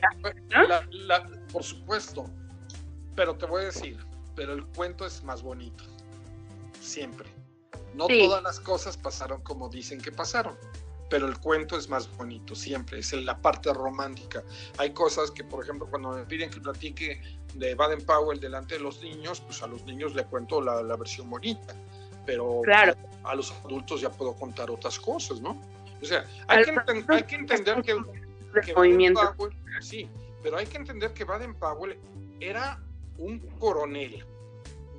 [0.50, 0.68] ¿no?
[0.68, 2.30] la, la, por supuesto,
[3.16, 3.98] pero te voy a decir,
[4.36, 5.84] pero el cuento es más bonito,
[6.80, 7.35] siempre.
[7.96, 8.26] No sí.
[8.26, 10.58] todas las cosas pasaron como dicen que pasaron,
[11.10, 14.44] pero el cuento es más bonito siempre, es la parte romántica.
[14.78, 17.22] Hay cosas que, por ejemplo, cuando me piden que platique
[17.54, 20.96] de Baden Powell delante de los niños, pues a los niños le cuento la, la
[20.98, 21.76] versión bonita,
[22.26, 22.96] pero claro.
[23.24, 25.62] a los adultos ya puedo contar otras cosas, ¿no?
[26.02, 27.96] O sea, hay, que, enten hay que, entender que,
[28.62, 30.10] que Baden Powell, sí,
[30.44, 31.98] pero hay que entender que Baden Powell
[32.40, 32.82] era
[33.18, 34.26] un coronel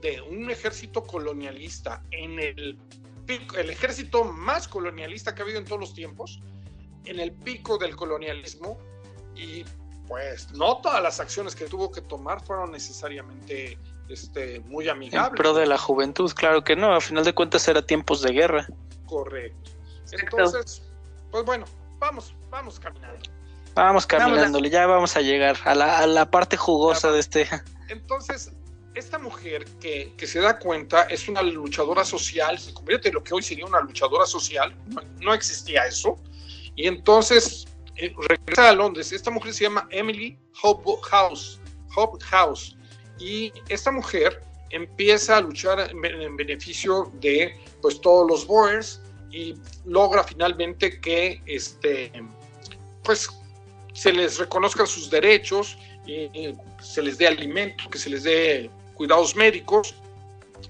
[0.06, 2.78] de un ejército colonialista en el
[3.26, 6.40] pico, el ejército más colonialista que ha habido en todos los tiempos,
[7.04, 8.78] en el pico del colonialismo
[9.34, 9.64] y
[10.06, 13.76] pues no todas las acciones que tuvo que tomar fueron necesariamente
[14.08, 15.30] este, muy amigables.
[15.30, 18.32] En pro de la juventud, claro que no, a final de cuentas era tiempos de
[18.32, 18.66] guerra.
[19.06, 19.72] Correcto.
[20.12, 20.82] Entonces,
[21.32, 21.66] pues bueno,
[21.98, 23.28] vamos, vamos caminando.
[23.74, 27.48] Vamos caminándole, ya vamos a llegar a la, a la parte jugosa de este.
[27.88, 28.52] Entonces,
[28.96, 33.22] esta mujer que, que, se da cuenta es una luchadora social, se convierte en lo
[33.22, 34.74] que hoy sería una luchadora social,
[35.20, 36.18] no, existía eso,
[36.74, 39.12] y entonces eh, regresa a Londres.
[39.12, 41.60] Esta mujer se llama Emily Hope House,
[41.94, 42.76] Hope House,
[43.18, 49.54] y esta mujer empieza a luchar en, beneficio de pues todos los Boers y
[49.84, 52.10] logra finalmente que este
[53.04, 53.28] pues
[53.92, 56.28] se les reconozcan sus derechos y
[56.80, 59.94] se les dé alimento, que se les dé cuidados médicos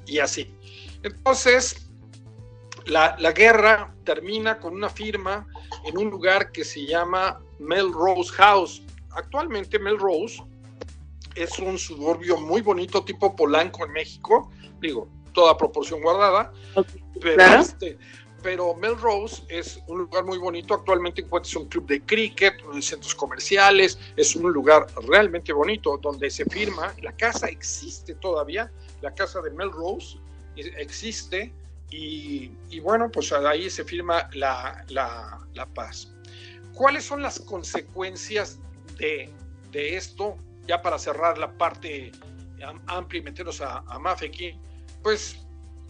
[0.07, 0.53] y así.
[1.03, 1.89] Entonces,
[2.87, 5.47] la, la, guerra termina con una firma
[5.85, 8.83] en un lugar que se llama Melrose House.
[9.11, 10.43] Actualmente Melrose
[11.35, 16.53] es un suburbio muy bonito tipo Polanco en México, digo, toda proporción guardada,
[17.21, 17.99] pero, este,
[18.47, 23.99] pero Melrose es un lugar muy bonito, actualmente encuentras un club de cricket, centros comerciales,
[24.15, 28.71] es un lugar realmente bonito donde se firma, la casa existe todavía,
[29.03, 30.19] la casa de Melrose
[30.55, 31.53] existe.
[31.91, 32.53] Y,
[32.85, 36.15] bueno, pues ahí se firma la, la, paz.
[36.73, 38.61] ¿Cuáles son las consecuencias
[38.97, 39.29] de,
[39.73, 40.37] de esto
[40.69, 42.13] ya para cerrar la parte
[42.87, 44.57] amplia y meternos a, a Mafeking,
[45.03, 45.37] pues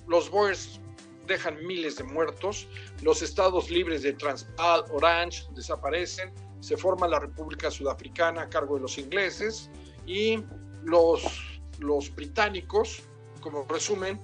[0.07, 0.81] los Boers
[1.27, 2.69] dejan miles de muertos,
[3.03, 8.83] los estados libres de Transvaal, Orange desaparecen, se forma la República Sudafricana a cargo de
[8.83, 9.71] los ingleses
[10.07, 10.43] y
[10.83, 13.03] los, los británicos,
[13.41, 14.21] como resumen,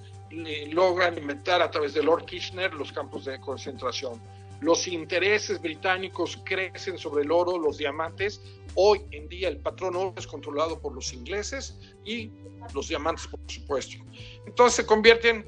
[0.71, 4.19] logran inventar a través de Lord Kirchner los campos de concentración.
[4.61, 8.41] Los intereses británicos crecen sobre el oro, los diamantes.
[8.75, 12.31] Hoy en día el patrón oro es controlado por los ingleses y
[12.73, 13.97] los diamantes, por supuesto.
[14.45, 15.45] Entonces se convierten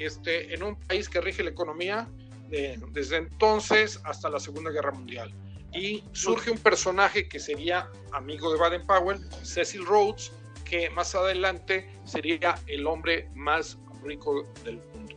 [0.00, 2.08] este, en un país que rige la economía
[2.48, 5.32] desde entonces hasta la Segunda Guerra Mundial.
[5.72, 10.32] Y surge un personaje que sería amigo de Baden-Powell, Cecil Rhodes,
[10.64, 15.16] que más adelante sería el hombre más rico del mundo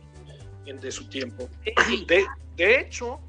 [0.64, 1.48] de su tiempo.
[2.06, 2.24] De,
[2.56, 3.20] de hecho,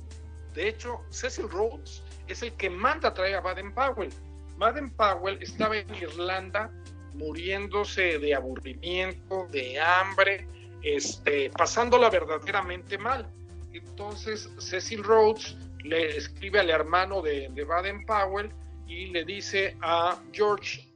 [0.54, 4.10] de hecho, Cecil Rhodes es el que manda a traer a Baden Powell.
[4.58, 6.72] Baden Powell estaba en Irlanda
[7.14, 10.48] muriéndose de aburrimiento, de hambre,
[10.86, 13.28] este, pasándola verdaderamente mal.
[13.74, 18.54] Entonces Cecil Rhodes le escribe al hermano de, de Baden Powell
[18.88, 20.88] y le dice a George,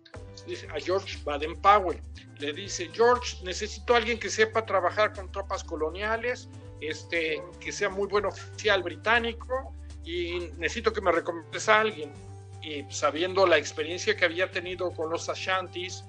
[0.74, 2.00] a George Baden Powell,
[2.38, 6.48] le dice, George, necesito a alguien que sepa trabajar con tropas coloniales,
[6.80, 9.74] este, que sea muy buen oficial británico
[10.06, 12.14] y necesito que me recomiendes a alguien.
[12.62, 16.04] Y sabiendo la experiencia que había tenido con los Ashantis,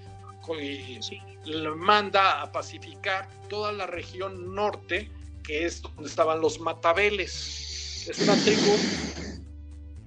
[0.55, 5.11] le manda a pacificar toda la región norte,
[5.43, 8.07] que es donde estaban los Matabeles.
[8.09, 8.77] Es una tribu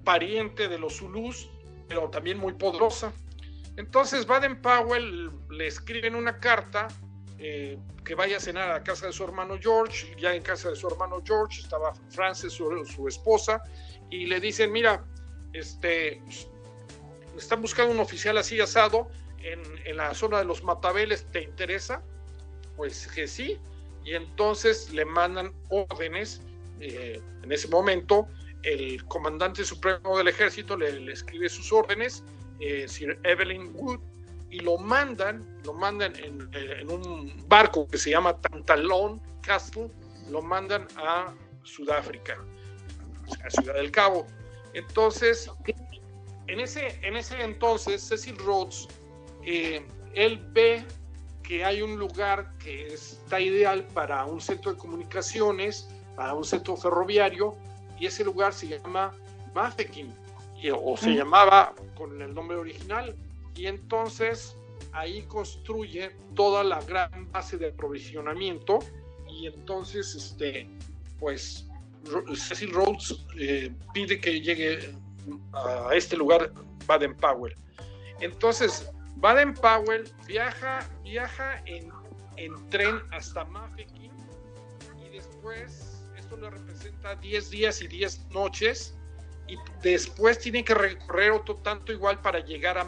[0.03, 1.49] pariente de los Zulus,
[1.87, 3.11] pero también muy poderosa.
[3.77, 6.87] Entonces Baden Powell le escribe en una carta
[7.39, 10.15] eh, que vaya a cenar a la casa de su hermano George.
[10.19, 13.61] Ya en casa de su hermano George estaba Frances, su, esposa,
[14.09, 15.03] y le dicen, mira,
[15.53, 16.21] este,
[17.37, 19.09] están buscando un oficial así asado
[19.43, 22.01] en, en la zona de los Matabeles, ¿te interesa?
[22.75, 23.59] Pues que sí.
[24.05, 26.41] Y entonces le mandan órdenes.
[26.79, 28.27] Eh, en ese momento,
[28.63, 32.23] el comandante supremo del ejército le, escribe sus órdenes,
[32.59, 33.99] eh, Sir Evelyn Wood,
[34.49, 39.89] y lo mandan, lo mandan en, un barco que se llama Tantalón Castle,
[40.29, 42.37] lo mandan a Sudáfrica,
[43.43, 44.27] a Ciudad del Cabo.
[44.73, 45.49] Entonces,
[46.47, 48.87] en ese, en ese entonces, Cecil Rhodes,
[49.45, 50.85] eh, él ve
[51.41, 56.77] que hay un lugar que está ideal para un centro de comunicaciones, para un centro
[56.77, 57.55] ferroviario,
[57.99, 59.13] y ese lugar se llama
[59.53, 60.13] Mafeking,
[60.71, 63.13] o se llamaba con el nombre original
[63.55, 64.55] y entonces
[64.93, 68.79] ahí construye toda la gran base de aprovisionamiento
[69.27, 70.69] y entonces este
[71.19, 71.67] pues
[72.35, 74.93] Cecil Rhodes eh, pide que llegue
[75.53, 76.51] a este lugar
[76.85, 77.55] Baden Powell
[78.19, 81.91] entonces Baden Powell viaja viaja en,
[82.37, 84.11] en tren hasta Mafeking
[84.97, 88.95] y después esto le representa 10 días y 10 noches
[89.47, 92.83] y después tiene que recorrer otro tanto igual para llegar a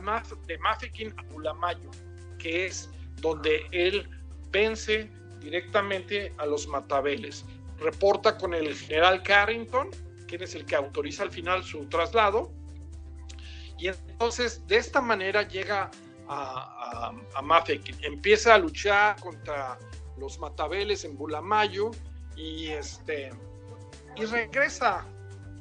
[0.47, 1.91] de Mafeking a Pulamayo,
[2.39, 2.89] que es
[3.21, 4.09] donde él
[4.51, 5.09] vence
[5.39, 7.45] directamente a los matabeles.
[7.79, 9.89] Reporta con el general Carrington,
[10.27, 12.51] quien es el que autoriza al final su traslado,
[13.77, 15.91] y entonces de esta manera llega
[16.27, 17.63] a, a.
[18.01, 19.77] Empieza a luchar contra
[20.17, 21.91] los matabeles en Bulamayo
[22.35, 23.31] y, este,
[24.15, 25.05] y regresa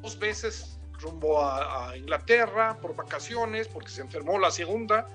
[0.02, 5.06] dos veces rumbo a, Inglaterra por vacaciones porque se enfermó la segunda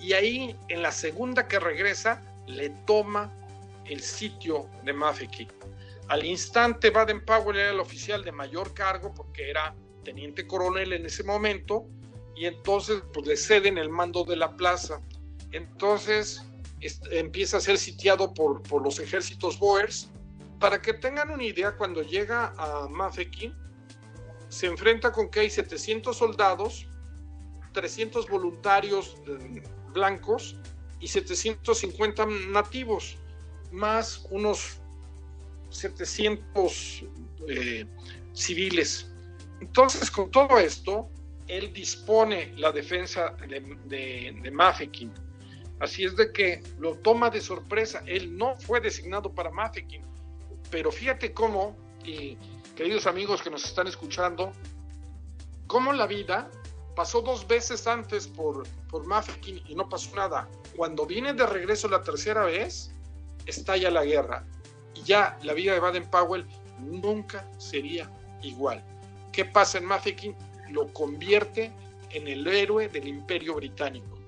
[0.00, 3.32] y ahí en la segunda que regresa le toma
[3.86, 5.48] el sitio de Mafeking.
[6.08, 9.74] Al instante Baden Powell era el oficial de mayor cargo porque era
[10.04, 11.86] teniente coronel en ese momento
[12.36, 15.00] y entonces pues le ceden el mando de la plaza.
[15.52, 16.42] Entonces
[17.10, 20.10] empieza a ser sitiado por, por los ejércitos Boers.
[20.60, 23.54] Para que tengan una idea, cuando llega a Mafeking,
[24.48, 26.86] se enfrenta con que hay 700 soldados,
[27.72, 29.62] 300 voluntarios eh,
[29.92, 30.56] blancos
[31.00, 33.16] y 750 nativos,
[33.70, 34.78] más unos
[35.70, 37.04] 700
[37.48, 37.84] eh,
[38.32, 39.10] civiles.
[39.60, 41.10] Entonces, con todo esto,
[41.48, 45.12] él dispone la defensa de, Mafeking.
[45.80, 48.02] Así es de que lo toma de sorpresa.
[48.06, 50.02] Él no fue designado para Mafeking.
[50.70, 52.36] Pero fíjate cómo, y
[52.74, 54.52] queridos amigos que nos están escuchando,
[55.66, 56.50] cómo la vida
[56.94, 60.48] pasó dos veces antes por, por Mafeking y no pasó nada.
[60.74, 62.90] Cuando viene de regreso la tercera vez,
[63.44, 64.44] estalla la guerra.
[64.94, 66.46] Y ya la vida de Baden Powell
[66.80, 68.10] nunca sería
[68.42, 68.82] igual.
[69.30, 70.34] ¿Qué pasa en Mafeking?
[70.70, 71.72] Lo convierte
[72.10, 74.18] en el héroe del imperio británico.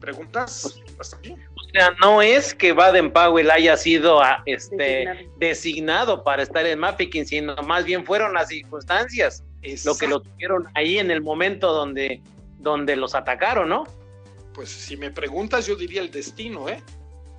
[0.00, 0.80] ¿Preguntas?
[0.98, 1.32] ¿Hasta aquí?
[1.32, 6.22] O sea, no es que Baden Powell haya sido ah, este, designado.
[6.22, 9.44] para estar en Mafeking, sino más bien fueron las circunstancias
[9.84, 12.22] lo que lo tuvieron ahí en el momento donde,
[12.58, 13.84] donde los atacaron, ¿no?
[14.54, 16.82] Pues si me preguntas, yo diría el destino, ¿eh?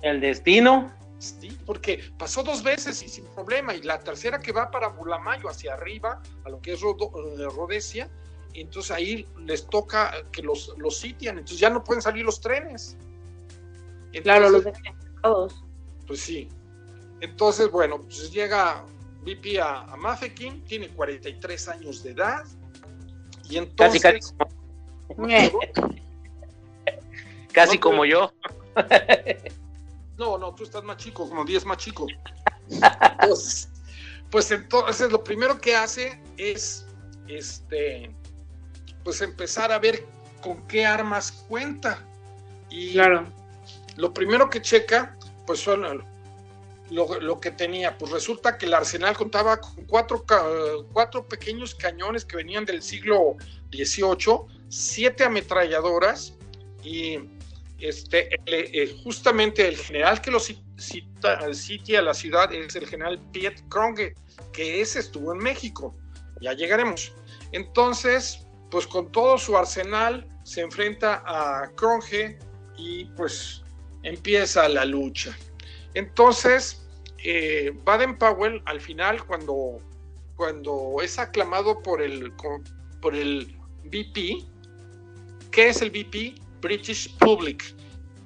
[0.02, 0.92] El destino.
[1.20, 5.50] Sí, porque pasó dos veces y sin problema, y la tercera que va para Bulamayo,
[5.50, 8.08] hacia arriba, a lo que es eh, Rodesia,
[8.54, 12.96] entonces ahí les toca que los, los sitian, entonces ya no pueden salir los trenes.
[14.22, 14.64] claro, los
[15.22, 15.62] todos.
[16.06, 16.48] Pues sí.
[17.20, 18.86] Entonces, bueno, pues llega
[19.22, 22.44] VP a, a Mafeking, tiene 43 años de edad,
[23.46, 24.00] y entonces...
[24.00, 25.52] Casi, casi,
[27.52, 28.32] casi como yo.
[30.20, 32.06] No, no, tú estás más chico, como 10 más chico.
[32.68, 33.70] Entonces,
[34.30, 36.86] pues entonces lo primero que hace es
[37.26, 38.14] este
[39.02, 40.04] pues empezar a ver
[40.42, 42.06] con qué armas cuenta.
[42.68, 43.26] Y claro.
[43.96, 45.16] lo primero que checa,
[45.46, 46.04] pues son
[46.90, 47.96] lo, que tenía.
[47.96, 50.26] Pues resulta que el arsenal contaba con cuatro,
[50.92, 53.36] cuatro pequeños cañones que venían del siglo
[53.72, 56.34] XVIII, siete ametralladoras
[56.84, 57.39] y
[57.80, 63.62] este, eh, justamente el general que lo cita, a la ciudad es el general Piet
[63.68, 64.14] Kronge,
[64.52, 65.94] que ese estuvo en México.
[66.40, 67.12] Ya llegaremos.
[67.52, 72.38] Entonces, pues con todo su arsenal se enfrenta a Kronge
[72.76, 73.62] y pues
[74.02, 75.36] empieza la lucha.
[75.94, 79.78] Entonces, eh, Baden Powell al final, cuando,
[80.36, 82.32] cuando es aclamado por el,
[83.00, 84.44] por el VP,
[85.50, 86.34] ¿qué es el VP?
[86.60, 87.74] British Public.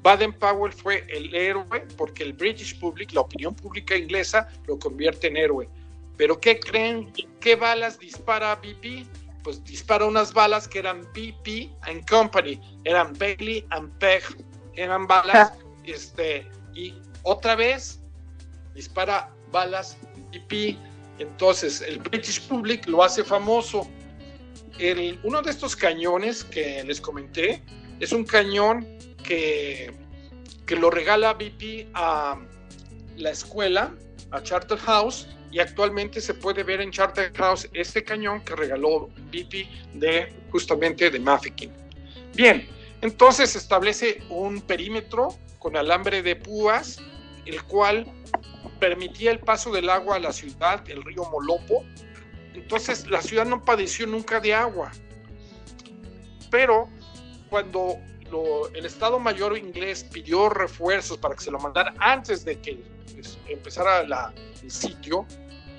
[0.02, 5.28] Baden Powell fue el héroe porque el British Public, la opinión pública inglesa, lo convierte
[5.28, 5.68] en héroe.
[6.16, 7.10] Pero ¿qué creen?
[7.40, 9.06] ¿Qué balas dispara BP?
[9.42, 14.22] Pues dispara unas balas que eran BP and Company, eran Bailey and Peg,
[14.74, 15.52] eran balas,
[15.84, 18.00] este, y otra vez
[18.74, 19.96] dispara balas
[20.32, 20.76] BP.
[21.18, 23.88] Entonces el British Public lo hace famoso.
[24.78, 27.62] El, uno de estos cañones que les comenté
[28.00, 28.86] es un cañón
[29.22, 29.92] que,
[30.66, 32.38] que lo regala BP a
[33.16, 33.94] la escuela,
[34.30, 39.08] a Charter House, y actualmente se puede ver en Charter House este cañón que regaló
[39.30, 41.72] BP de justamente de Mafeking.
[42.34, 42.66] Bien,
[43.02, 45.28] entonces establece un perímetro
[45.60, 47.00] con alambre de púas,
[47.46, 48.06] el cual
[48.80, 51.84] permitía el paso del agua a la ciudad, el río Molopo.
[52.54, 54.90] Entonces la ciudad no padeció nunca de agua.
[56.50, 56.88] Pero
[57.54, 58.00] cuando
[58.74, 62.82] el Estado Mayor inglés pidió refuerzos para que se lo mandara antes de que
[63.14, 65.24] pues, empezara el sitio,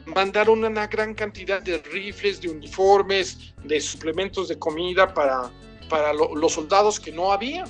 [0.05, 5.51] mandaron una gran cantidad de rifles, de uniformes, de suplementos de comida para,
[5.89, 7.65] para los soldados que no había.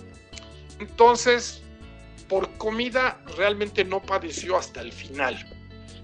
[0.80, 1.64] Entonces,
[2.30, 5.36] por comida realmente no padeció hasta el final.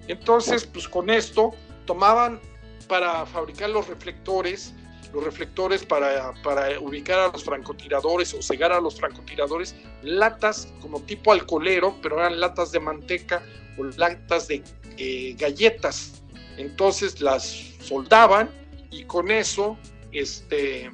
[0.08, 1.52] Entonces, pues con esto
[1.86, 2.42] tomaban
[2.88, 4.74] para fabricar los reflectores,
[5.14, 6.34] los reflectores para,
[6.80, 12.40] ubicar a los francotiradores o cegar a los francotiradores, latas como tipo alcoholero, pero eran
[12.40, 13.44] latas de manteca
[13.78, 14.64] o latas de
[14.98, 16.22] eh, galletas.
[16.58, 17.44] Entonces las
[17.82, 18.50] soldaban
[18.90, 19.78] y con eso,
[20.12, 20.92] este,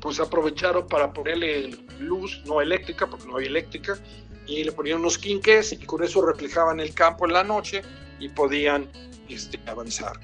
[0.00, 3.98] pues aprovecharon para ponerle luz, no eléctrica, porque no había eléctrica,
[4.46, 7.82] y le ponían unos quinques y con eso reflejaban el campo en la noche
[8.18, 8.88] y podían
[9.28, 10.18] este, avanzar.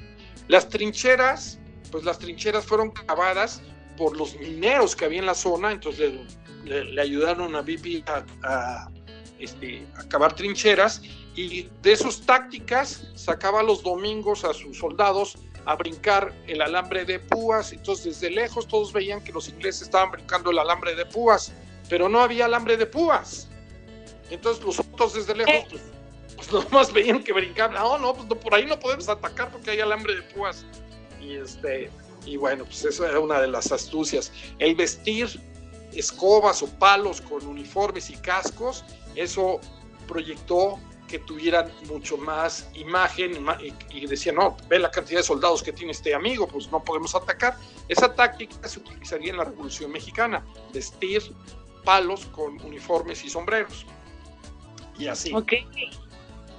[0.49, 1.59] Las trincheras
[1.95, 3.63] pues las trincheras fueron cavadas
[3.97, 6.13] por los mineros que había en la zona, entonces
[6.65, 8.03] le, ayudaron a BP
[8.43, 8.89] a,
[9.39, 11.03] este, a cavar trincheras
[11.37, 17.21] y de sus tácticas sacaba los domingos a sus soldados a brincar el alambre de
[17.21, 21.53] púas, entonces desde lejos todos veían que los ingleses estaban brincando el alambre de púas,
[21.89, 23.49] pero no había alambre de púas.
[24.31, 25.83] Entonces los otros desde lejos, pues,
[26.35, 27.75] pues nomás veían que brincaban.
[27.75, 30.67] No, no, pues por ahí no podemos atacar porque hay alambre de púas.
[31.25, 31.91] Y este,
[32.27, 34.33] y bueno, pues eso era una de las astucias.
[34.59, 35.41] El vestir
[35.93, 39.61] escobas o palos con uniformes y cascos, eso
[40.07, 43.47] proyectó que tuvieran mucho más imagen
[43.91, 47.15] y, decía, no, ve la cantidad de soldados que tiene este amigo, pues no podemos
[47.15, 47.57] atacar.
[47.89, 51.23] Esa táctica se utilizaría en la Revolución Mexicana, vestir
[51.85, 53.87] palos con uniformes y sombreros.
[54.99, 55.33] Y así.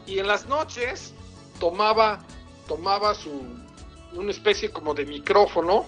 [0.05, 1.13] Y en las noches
[1.59, 2.23] tomaba,
[2.67, 3.41] tomaba su,
[4.15, 5.85] una especie como de micrófono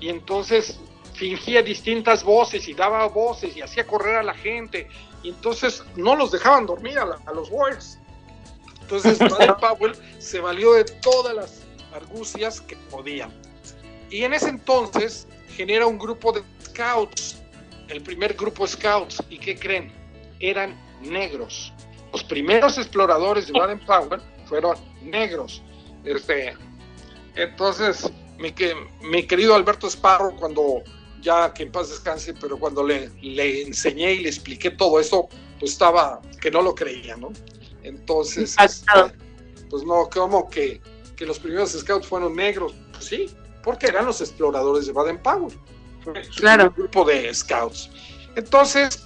[0.00, 0.78] y entonces
[1.14, 4.88] fingía distintas voces y daba voces y hacía correr a la gente
[5.22, 7.98] y entonces no los dejaban dormir a, los Warriors.
[8.80, 11.62] Entonces Baden Powell se valió de todas las
[11.94, 13.28] argucias que podía.
[14.10, 17.40] Y en ese entonces genera un grupo de scouts,
[17.88, 19.92] el primer grupo scouts, ¿y qué creen?
[20.40, 21.72] Eran negros.
[22.12, 25.62] Los primeros exploradores de Baden Powell fueron negros.
[26.04, 26.54] Este,
[27.34, 30.82] entonces, mi, que, mi querido Alberto Sparro, cuando
[31.20, 35.28] ya que en paz descanse, pero cuando le, le enseñé y le expliqué todo esto,
[35.58, 37.32] pues estaba que no lo creía, ¿no?
[37.84, 38.92] Entonces, este,
[39.70, 40.80] pues no, como que,
[41.16, 43.30] que los primeros scouts fueron negros, pues sí,
[43.62, 45.56] porque eran los exploradores de Baden Powell,
[46.36, 46.68] claro.
[46.68, 47.90] un grupo de scouts.
[48.34, 49.02] Entonces,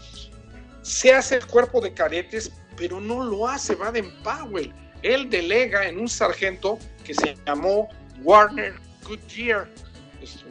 [0.82, 4.72] se hace el cuerpo de cadetes, pero no lo hace Baden Powell.
[5.02, 7.88] Él delega en un sargento que se llamó
[8.22, 9.68] Warner Goodyear.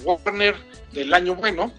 [0.03, 0.55] Warner
[0.93, 1.72] del año bueno,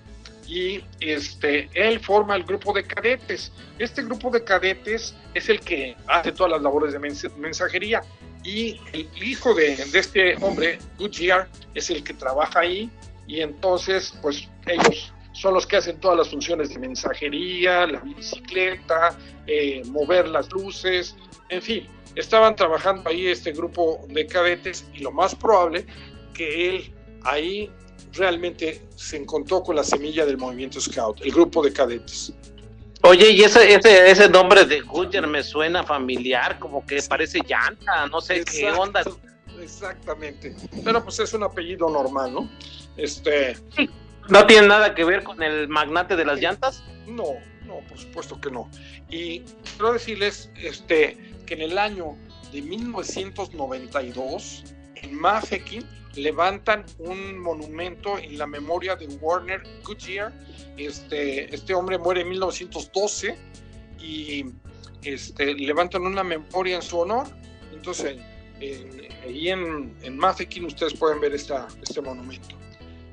[0.46, 3.52] y este, él forma el grupo de cadetes.
[3.78, 6.98] Este grupo de cadetes es el que hace todas las labores de
[7.36, 8.02] mensajería
[8.44, 12.90] y el hijo de, este hombre, Goodyear, es el que trabaja ahí
[13.26, 19.18] y entonces pues ellos son los que hacen todas las funciones de mensajería, la bicicleta,
[19.46, 21.16] eh, mover las luces,
[21.48, 25.86] en fin, estaban trabajando ahí este grupo de cadetes y lo más probable
[26.34, 27.70] que él ahí
[28.12, 32.32] realmente se encontró con la semilla del movimiento Scout, el grupo de cadetes.
[33.02, 38.06] Oye, y ese, ese, ese nombre de Goodyear me suena familiar, como que parece llanta,
[38.06, 39.02] no sé qué onda.
[39.60, 42.50] Exactamente, pero pues es un apellido normal, ¿no?
[42.96, 43.56] Este.
[44.28, 46.82] ¿No tiene nada que ver con el magnate de las llantas?
[47.06, 48.68] No, no, por supuesto que no.
[49.08, 49.40] Y
[49.76, 51.16] quiero decirles este,
[51.46, 52.16] que en el año
[52.52, 54.64] de 1992,
[54.96, 55.84] en Mafeking,
[56.16, 60.32] levantan un monumento en la memoria de Warner Goodyear.
[60.76, 63.36] Este, este hombre muere en 1912
[63.98, 64.46] y
[65.02, 67.26] este, levantan una memoria en su honor.
[67.72, 68.18] Entonces,
[69.24, 70.18] ahí en, en
[70.64, 72.56] ustedes pueden ver esta, este monumento.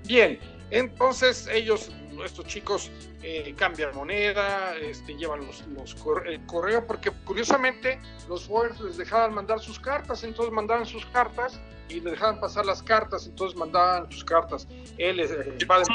[0.06, 0.40] Bien,
[0.72, 1.92] entonces ellos
[2.26, 5.96] estos chicos eh, cambian moneda, este, llevan los, los
[6.26, 11.60] el correo, porque curiosamente los Warriors les dejaban mandar sus cartas, entonces mandaban sus cartas
[11.90, 14.68] y le dejaban pasar las cartas, entonces mandaban sus cartas.
[14.98, 15.86] Él, eh, padre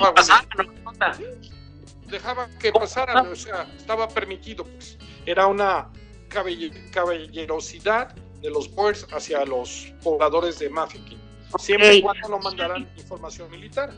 [2.11, 4.99] dejaba que pasaran, o sea, estaba permitido, pues.
[5.27, 5.91] Era una
[6.29, 11.21] caballerosidad de los Boers hacia los pobladores de Mafeking,
[11.59, 13.93] siempre y cuando no mandaran información militar.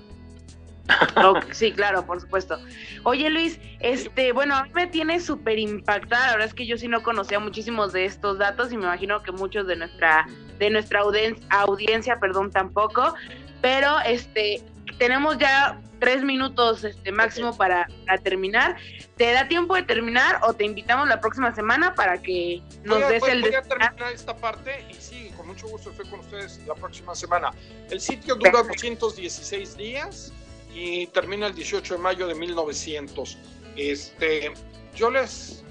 [1.53, 2.59] sí, claro, por supuesto.
[3.05, 6.26] Oye, Luis, este, bueno, a mí me tiene súper impactada.
[6.26, 9.22] La verdad es que yo sí no conocía muchísimos de estos datos y me imagino
[9.22, 10.26] que muchos de nuestra,
[10.59, 13.14] de nuestra audiencia, audiencia, perdón, tampoco.
[13.61, 14.62] Pero este,
[14.99, 17.86] tenemos ya tres minutos este, máximo para,
[18.24, 18.76] terminar.
[19.16, 23.22] ¿Te da tiempo de terminar o te invitamos la próxima semana para que nos des
[23.24, 23.43] el...
[23.43, 27.14] Voy a terminar esta parte y sí, con mucho gusto estoy con ustedes la próxima
[27.14, 27.51] semana.
[27.91, 30.32] El sitio dura 216 días
[30.74, 33.38] y termina el 18 de mayo de 1900.
[33.76, 34.52] Este,
[34.94, 35.64] yo les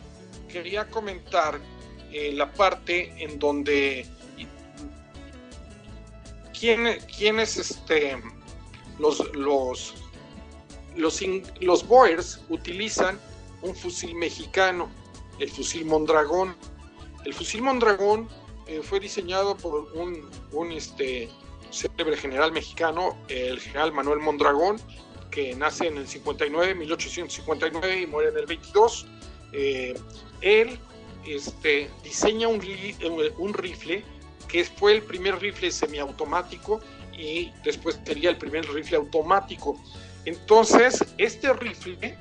[0.47, 1.59] quería comentar
[2.11, 4.05] eh, la parte en donde
[6.59, 6.87] quién,
[7.39, 8.21] es este
[8.97, 9.93] los los
[10.95, 11.21] los,
[11.61, 13.19] los Boers utilizan
[13.61, 14.89] un fusil mexicano,
[15.39, 16.55] el fusil Mondragón.
[17.25, 18.27] El fusil Mondragón
[18.67, 21.29] eh, fue diseñado por un, un este,
[21.72, 24.78] célebre general mexicano, el general Manuel Mondragón,
[25.32, 29.07] que nace en el 59, 1859 y muere en el 22.
[29.51, 29.99] Eh,
[30.41, 30.80] él
[31.26, 32.61] este, diseña un,
[33.38, 34.03] un rifle
[34.47, 36.82] que fue el primer rifle semiautomático
[37.17, 39.80] y después sería el primer rifle automático.
[40.26, 42.17] Entonces, este rifle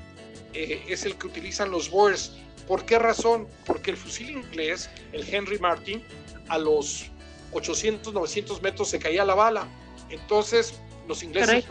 [0.53, 2.33] eh, es el que utilizan los Boers.
[2.67, 3.47] ¿Por qué razón?
[3.65, 6.03] Porque el fusil inglés, el Henry Martin,
[6.49, 7.09] a los
[7.51, 9.67] 800, 900 metros se caía la bala.
[10.09, 11.65] Entonces los ingleses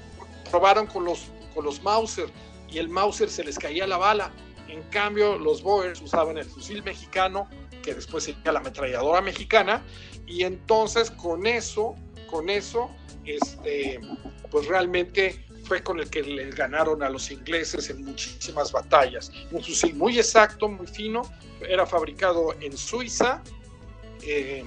[0.51, 2.29] probaron con los, con los Mauser
[2.69, 4.33] y el Mauser se les caía la bala.
[4.69, 7.49] En cambio, los Boers usaban el fusil mexicano,
[7.83, 9.83] que después sería la ametralladora mexicana,
[10.27, 11.95] y entonces con eso,
[12.31, 12.91] con eso,
[13.25, 13.99] este,
[14.51, 19.33] pues realmente fue con el que le ganaron a los ingleses en muchísimas batallas.
[19.51, 21.23] Un fusil muy exacto, muy fino,
[21.67, 23.43] era fabricado en Suiza
[24.23, 24.65] eh,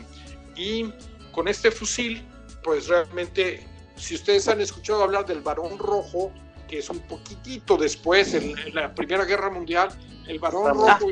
[0.61, 0.93] y
[1.31, 2.23] con este fusil,
[2.63, 6.31] pues realmente, si ustedes han escuchado hablar del varón rojo,
[6.67, 9.89] que es un poquitito después, en, la Primera Guerra Mundial,
[10.27, 11.07] el varón rojo,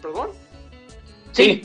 [0.00, 0.30] perdón.
[1.32, 1.62] Sí.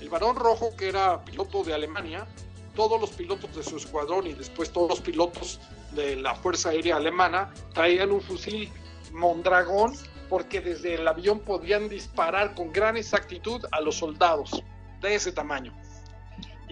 [0.00, 2.26] El varón rojo, que era piloto de Alemania,
[2.74, 5.60] todos los pilotos de su escuadrón y después todos los pilotos
[5.92, 8.70] de la Fuerza Aérea Alemana traían un fusil
[9.12, 9.92] Mondragón
[10.28, 14.62] porque desde el avión podían disparar con gran exactitud a los soldados
[15.02, 15.74] de ese tamaño.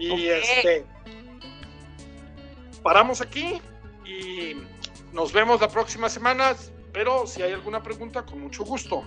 [0.01, 0.85] Y este
[2.81, 3.61] paramos aquí
[4.03, 4.55] y
[5.13, 6.55] nos vemos la próxima semana,
[6.91, 9.03] pero si hay alguna pregunta, con mucho gusto.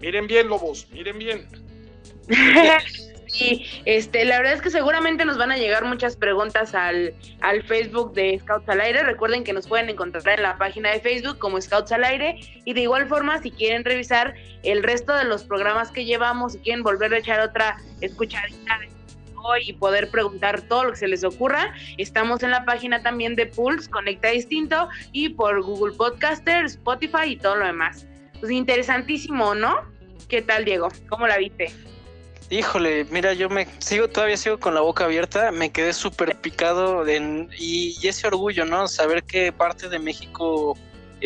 [0.00, 1.48] Miren bien, lobos, miren bien.
[3.36, 7.64] Y este, la verdad es que seguramente nos van a llegar muchas preguntas al, al
[7.64, 9.02] Facebook de Scouts al Aire.
[9.02, 12.38] Recuerden que nos pueden encontrar en la página de Facebook como Scouts al Aire.
[12.64, 16.58] Y de igual forma, si quieren revisar el resto de los programas que llevamos, si
[16.60, 18.78] quieren volver a echar otra escuchadita
[19.62, 23.46] y poder preguntar todo lo que se les ocurra, estamos en la página también de
[23.46, 28.06] Pulse, Conecta Distinto, y por Google Podcaster, Spotify y todo lo demás.
[28.40, 29.76] Pues interesantísimo, ¿no?
[30.28, 30.88] ¿Qué tal, Diego?
[31.08, 31.72] ¿Cómo la viste?
[32.50, 37.06] Híjole, mira, yo me sigo, todavía sigo con la boca abierta, me quedé súper picado
[37.06, 38.86] en, y, ese orgullo, ¿no?
[38.86, 40.76] Saber que parte de México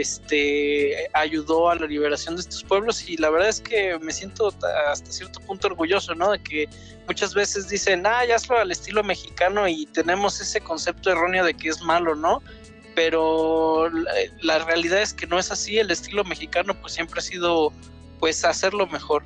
[0.01, 4.53] este ayudó a la liberación de estos pueblos y la verdad es que me siento
[4.87, 6.33] hasta cierto punto orgulloso, ¿no?
[6.33, 6.69] De que
[7.07, 11.55] muchas veces dicen, ah, ya hazlo al estilo mexicano y tenemos ese concepto erróneo de
[11.55, 12.43] que es malo, ¿no?
[12.95, 17.23] Pero la, la realidad es que no es así, el estilo mexicano pues siempre ha
[17.23, 17.73] sido
[18.19, 19.25] pues hacerlo mejor.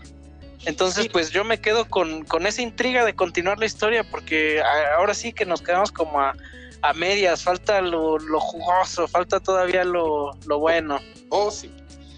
[0.64, 4.62] Entonces, pues yo me quedo con, con, esa intriga de continuar la historia, porque
[4.97, 6.35] ahora sí que nos quedamos como a,
[6.83, 10.99] a medias, falta lo, lo, jugoso, falta todavía lo, lo bueno.
[11.28, 11.72] Oh, sí.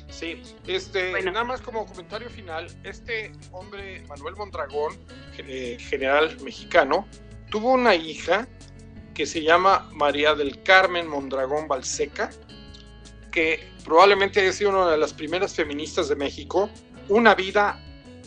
[0.08, 4.96] Sí, este, nada más como comentario final, este hombre, Manuel Mondragón,
[5.34, 7.08] general mexicano,
[7.50, 8.46] tuvo una hija
[9.12, 12.30] que se llama María del Carmen Mondragón Balseca,
[13.32, 16.70] que probablemente haya sido una de las primeras feministas de México,
[17.08, 17.80] una vida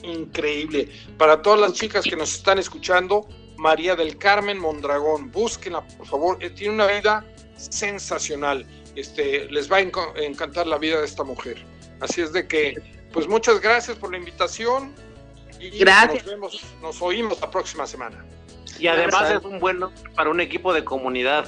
[0.04, 0.90] increíble.
[1.18, 3.28] Para todas las chicas que nos están escuchando,
[3.58, 6.38] María del Carmen Mondragón, búsquenla, por favor.
[6.44, 8.66] Eh, tiene una vida sensacional.
[8.96, 11.64] Este, les va a encantar la vida de esta mujer.
[12.00, 12.76] Así es de que,
[13.12, 14.94] pues muchas gracias por la invitación
[15.60, 16.24] y gracias.
[16.24, 18.24] nos vemos, nos oímos la próxima semana.
[18.80, 19.80] Y además es un buen
[20.16, 21.48] para un equipo de comunidad.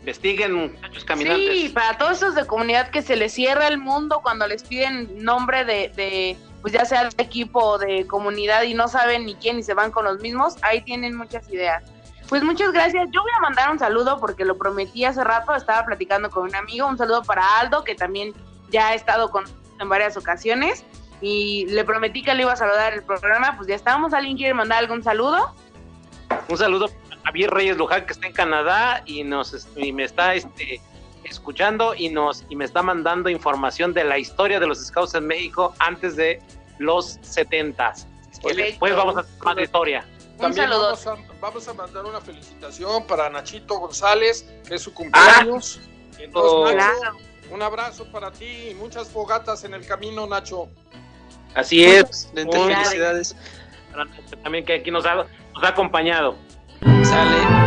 [0.00, 1.50] Investiguen, muchachos caminantes.
[1.50, 5.22] Sí, para todos esos de comunidad que se les cierra el mundo cuando les piden
[5.22, 9.62] nombre de pues ya sea de equipo de comunidad y no saben ni quién y
[9.62, 11.82] se van con los mismos, ahí tienen muchas ideas.
[12.28, 13.08] Pues muchas gracias.
[13.10, 16.54] Yo voy a mandar un saludo porque lo prometí hace rato, estaba platicando con un
[16.54, 18.34] amigo, un saludo para Aldo, que también
[18.70, 19.44] ya ha estado con
[19.80, 20.84] en varias ocasiones
[21.20, 24.12] y le prometí que le iba a saludar el programa, pues ya estábamos.
[24.12, 25.54] ¿Alguien quiere mandar algún saludo?
[26.48, 30.34] Un saludo a Javier Reyes Luján que está en Canadá y nos y me está
[30.34, 30.80] este
[31.24, 35.26] escuchando y nos y me está mandando información de la historia de los Scouts en
[35.26, 36.40] México antes de
[36.78, 37.94] los 70.
[38.54, 40.04] Después vamos a más de historia.
[40.38, 45.80] También vamos a, vamos a, mandar una felicitación para Nachito González, que es su cumpleaños.
[45.82, 47.16] Ah, Entonces, Nacho,
[47.50, 50.68] un abrazo para ti y muchas fogatas en el camino, Nacho.
[51.54, 52.30] Así es.
[52.34, 53.34] felicidades.
[54.44, 56.36] También que aquí nos ha, nos ha acompañado.
[57.02, 57.57] Sale.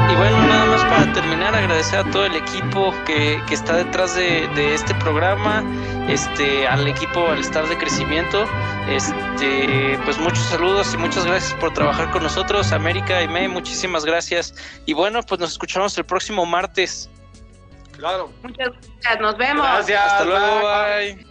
[1.14, 5.64] Terminar, agradecer a todo el equipo que, que está detrás de, de, este programa,
[6.10, 8.46] este, al equipo, al staff de crecimiento.
[8.90, 12.72] Este, pues muchos saludos y muchas gracias por trabajar con nosotros.
[12.72, 14.56] América y May, muchísimas gracias.
[14.86, 17.10] Y bueno, pues nos escuchamos el próximo martes.
[17.98, 18.32] Claro.
[18.42, 19.66] Muchas gracias, nos vemos.
[19.66, 21.31] Gracias, hasta luego, bye.